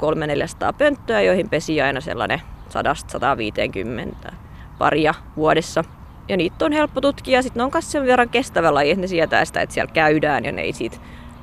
300-400 0.70 0.74
pönttöä, 0.78 1.22
joihin 1.22 1.50
pesi 1.50 1.82
aina 1.82 2.02
sellainen 2.02 2.42
100-150 4.28 4.34
paria 4.78 5.14
vuodessa. 5.36 5.84
Ja 6.30 6.38
niitä 6.38 6.66
on 6.66 6.72
helppo 6.72 7.02
tutkia. 7.02 7.42
Sitten 7.42 7.60
ne 7.60 7.64
on 7.64 7.72
myös 7.74 7.92
sen 7.92 8.06
verran 8.06 8.30
kestävä 8.30 8.74
laji, 8.74 8.92
että 8.92 9.02
ne 9.02 9.08
sietää 9.08 9.46
sitä, 9.46 9.62
että 9.62 9.74
siellä 9.74 9.92
käydään 9.94 10.46
ja 10.46 10.52
ne 10.52 10.62
ei 10.62 10.74
siitä 10.74 10.98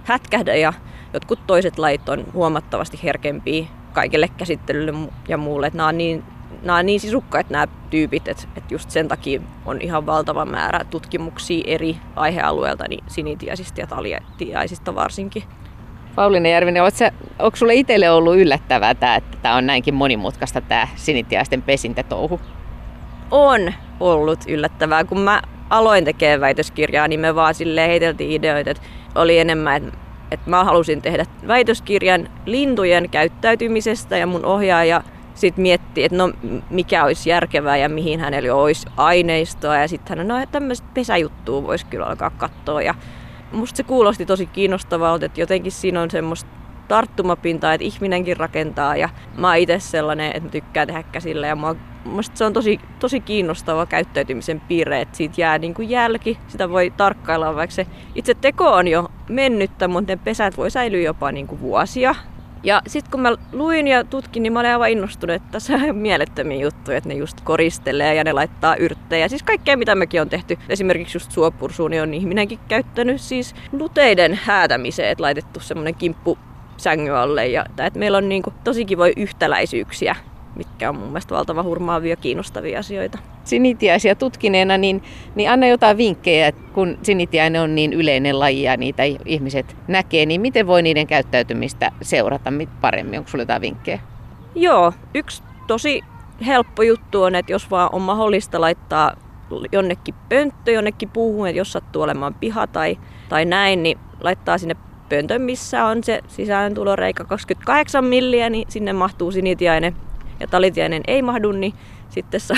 hätkähdä. 0.04 0.54
Ja 0.54 0.72
jotkut 1.12 1.46
toiset 1.46 1.78
lajit 1.78 2.08
on 2.08 2.24
huomattavasti 2.34 3.00
herkempiä 3.02 3.66
kaikille 3.92 4.28
käsittelylle 4.36 5.08
ja 5.28 5.36
muulle. 5.36 5.66
Että 5.66 5.76
nämä 5.76 5.88
on 5.88 5.98
niin 5.98 6.24
nämä 6.62 6.78
on 6.78 6.86
niin 6.86 7.00
sisukkaita 7.00 7.52
nämä 7.52 7.66
tyypit, 7.90 8.28
että, 8.28 8.42
että 8.56 8.74
just 8.74 8.90
sen 8.90 9.08
takia 9.08 9.40
on 9.66 9.82
ihan 9.82 10.06
valtava 10.06 10.44
määrä 10.44 10.84
tutkimuksia 10.84 11.64
eri 11.66 11.96
aihealueilta, 12.16 12.84
niin 12.88 13.04
sinitiaisista 13.06 13.80
ja 13.80 13.86
taliatiaisista 13.86 14.94
varsinkin. 14.94 15.42
Pauliina 16.14 16.48
Järvinen, 16.48 16.82
onko 17.38 17.56
sinulle 17.56 17.74
itselle 17.74 18.10
ollut 18.10 18.36
yllättävää 18.36 18.94
tämä, 18.94 19.16
että 19.16 19.38
tämä 19.42 19.54
on 19.54 19.66
näinkin 19.66 19.94
monimutkaista 19.94 20.60
tämä 20.60 20.88
sinitiaisten 20.96 21.62
pesintätouhu? 21.62 22.40
On 23.30 23.72
ollut 24.00 24.38
yllättävää, 24.48 25.04
kun 25.04 25.20
mä 25.20 25.42
aloin 25.70 26.04
tekemään 26.04 26.40
väitöskirjaa, 26.40 27.08
niin 27.08 27.20
me 27.20 27.34
vaan 27.34 27.54
sille 27.54 27.88
heiteltiin 27.88 28.30
ideoita, 28.30 28.70
että 28.70 28.82
oli 29.14 29.38
enemmän, 29.38 29.76
että, 29.76 29.98
että 30.30 30.50
mä 30.50 30.64
halusin 30.64 31.02
tehdä 31.02 31.24
väitöskirjan 31.46 32.28
lintujen 32.46 33.10
käyttäytymisestä 33.10 34.16
ja 34.16 34.26
mun 34.26 34.44
ohjaaja 34.44 35.02
sitten 35.34 35.62
mietti, 35.62 36.04
että 36.04 36.16
no 36.16 36.32
mikä 36.70 37.04
olisi 37.04 37.30
järkevää 37.30 37.76
ja 37.76 37.88
mihin 37.88 38.20
hänellä 38.20 38.54
olisi 38.54 38.88
aineistoa. 38.96 39.76
Ja 39.76 39.88
sitten 39.88 40.18
hän 40.18 40.28
no 40.28 40.46
tämmöistä 40.52 40.86
pesäjuttua 40.94 41.62
voisi 41.62 41.86
kyllä 41.86 42.06
alkaa 42.06 42.30
katsoa. 42.30 42.82
Ja 42.82 42.94
musta 43.52 43.76
se 43.76 43.82
kuulosti 43.82 44.26
tosi 44.26 44.46
kiinnostavalta, 44.46 45.26
että 45.26 45.40
jotenkin 45.40 45.72
siinä 45.72 46.02
on 46.02 46.10
semmoista 46.10 46.50
tarttumapintaa, 46.88 47.74
että 47.74 47.84
ihminenkin 47.84 48.36
rakentaa 48.36 48.96
ja 48.96 49.08
mä 49.36 49.48
oon 49.48 49.56
itse 49.56 49.78
sellainen, 49.80 50.26
että 50.26 50.40
mä 50.40 50.48
tykkään 50.48 50.86
tehdä 50.86 51.02
käsillä 51.02 51.46
ja 51.46 51.56
mua, 51.56 51.76
se 52.34 52.44
on 52.44 52.52
tosi, 52.52 52.80
tosi 52.98 53.20
kiinnostava 53.20 53.86
käyttäytymisen 53.86 54.60
piirre, 54.60 55.00
että 55.00 55.16
siitä 55.16 55.40
jää 55.40 55.58
niin 55.58 55.74
kuin 55.74 55.90
jälki, 55.90 56.38
sitä 56.48 56.70
voi 56.70 56.92
tarkkailla, 56.96 57.54
vaikka 57.54 57.74
se 57.74 57.86
itse 58.14 58.34
teko 58.34 58.72
on 58.72 58.88
jo 58.88 59.08
mennyttä, 59.28 59.88
mutta 59.88 60.12
ne 60.12 60.20
pesät 60.24 60.56
voi 60.56 60.70
säilyä 60.70 61.00
jopa 61.00 61.32
niin 61.32 61.46
kuin 61.46 61.60
vuosia 61.60 62.14
ja 62.66 62.82
sitten 62.86 63.10
kun 63.10 63.20
mä 63.20 63.32
luin 63.52 63.86
ja 63.86 64.04
tutkin, 64.04 64.42
niin 64.42 64.52
mä 64.52 64.60
olin 64.60 64.70
aivan 64.70 64.90
innostunut, 64.90 65.36
että 65.36 65.48
tässä 65.52 65.74
on 65.74 65.96
mielettömiä 65.96 66.62
juttuja, 66.62 66.98
että 66.98 67.08
ne 67.08 67.14
just 67.14 67.40
koristelee 67.40 68.14
ja 68.14 68.24
ne 68.24 68.32
laittaa 68.32 68.76
yrttejä. 68.76 69.28
Siis 69.28 69.42
kaikkea, 69.42 69.76
mitä 69.76 69.94
mekin 69.94 70.20
on 70.20 70.28
tehty. 70.28 70.58
Esimerkiksi 70.68 71.16
just 71.16 71.32
suopursuun 71.32 71.90
niin 71.90 72.02
on 72.02 72.14
ihminenkin 72.14 72.58
käyttänyt 72.68 73.20
siis 73.20 73.54
luteiden 73.72 74.40
häätämiseen, 74.42 75.10
että 75.10 75.22
laitettu 75.22 75.60
semmoinen 75.60 75.94
kimppu 75.94 76.38
sängyn 76.76 77.14
alle. 77.14 77.46
Ja, 77.46 77.64
että 77.78 77.98
meillä 77.98 78.18
on 78.18 78.28
niin 78.28 78.42
kuin 78.42 78.54
tosi 78.64 78.84
kivoja 78.84 79.12
yhtäläisyyksiä 79.16 80.16
mitkä 80.56 80.88
on 80.88 80.96
mun 80.96 81.08
mielestä 81.08 81.34
valtavan 81.34 81.64
hurmaavia 81.64 82.10
ja 82.10 82.16
kiinnostavia 82.16 82.78
asioita. 82.78 83.18
Sinitiaisia 83.44 84.14
tutkineena, 84.14 84.78
niin, 84.78 85.02
niin 85.34 85.50
anna 85.50 85.66
jotain 85.66 85.96
vinkkejä, 85.96 86.52
kun 86.52 86.98
sinitiainen 87.02 87.62
on 87.62 87.74
niin 87.74 87.92
yleinen 87.92 88.38
laji 88.38 88.62
ja 88.62 88.76
niitä 88.76 89.02
ihmiset 89.24 89.76
näkee, 89.88 90.26
niin 90.26 90.40
miten 90.40 90.66
voi 90.66 90.82
niiden 90.82 91.06
käyttäytymistä 91.06 91.90
seurata 92.02 92.52
paremmin? 92.80 93.18
Onko 93.18 93.30
sulla 93.30 93.42
jotain 93.42 93.62
vinkkejä? 93.62 93.98
Joo, 94.54 94.92
yksi 95.14 95.42
tosi 95.66 96.02
helppo 96.46 96.82
juttu 96.82 97.22
on, 97.22 97.34
että 97.34 97.52
jos 97.52 97.70
vaan 97.70 97.88
on 97.92 98.02
mahdollista 98.02 98.60
laittaa 98.60 99.12
jonnekin 99.72 100.14
pönttö, 100.28 100.70
jonnekin 100.70 101.10
puuhun, 101.10 101.48
että 101.48 101.58
jos 101.58 101.72
sattuu 101.72 102.02
olemaan 102.02 102.34
piha 102.34 102.66
tai, 102.66 102.98
tai 103.28 103.44
näin, 103.44 103.82
niin 103.82 103.98
laittaa 104.20 104.58
sinne 104.58 104.76
pöntön, 105.08 105.42
missä 105.42 105.84
on 105.84 106.04
se 106.04 106.20
sisääntuloreikä 106.28 107.24
28 107.24 108.04
milliä, 108.04 108.50
niin 108.50 108.70
sinne 108.70 108.92
mahtuu 108.92 109.30
sinitiainen 109.30 109.96
ja 110.40 110.46
talitiainen 110.46 111.02
ei 111.06 111.22
mahdu, 111.22 111.52
niin 111.52 111.72
sitten 112.08 112.40
saa, 112.40 112.56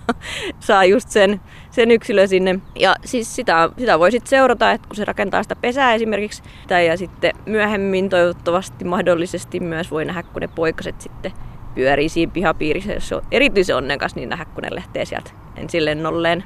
saa 0.60 0.84
just 0.84 1.08
sen, 1.08 1.40
sen 1.70 1.90
yksilö 1.90 2.26
sinne. 2.26 2.60
Ja 2.78 2.96
siis 3.04 3.36
sitä, 3.36 3.70
sitä 3.78 3.98
voi 3.98 4.10
sitten 4.10 4.30
seurata, 4.30 4.72
että 4.72 4.88
kun 4.88 4.96
se 4.96 5.04
rakentaa 5.04 5.42
sitä 5.42 5.56
pesää 5.56 5.94
esimerkiksi, 5.94 6.42
tai 6.68 6.86
ja 6.86 6.96
sitten 6.96 7.32
myöhemmin 7.46 8.08
toivottavasti 8.08 8.84
mahdollisesti 8.84 9.60
myös 9.60 9.90
voi 9.90 10.04
nähdä, 10.04 10.22
kun 10.22 10.42
ne 10.42 10.48
poikaset 10.48 11.00
sitten 11.00 11.32
pyörii 11.74 12.08
siinä 12.08 12.32
pihapiirissä. 12.32 12.92
Jos 12.92 13.08
se 13.08 13.14
on 13.14 13.22
erityisen 13.30 13.76
onnekas, 13.76 14.14
niin 14.14 14.28
nähdä, 14.28 14.44
kun 14.44 14.62
ne 14.62 14.74
lähtee 14.74 15.04
sieltä 15.04 15.30
ensin 15.56 15.84
lennolleen. 15.84 16.44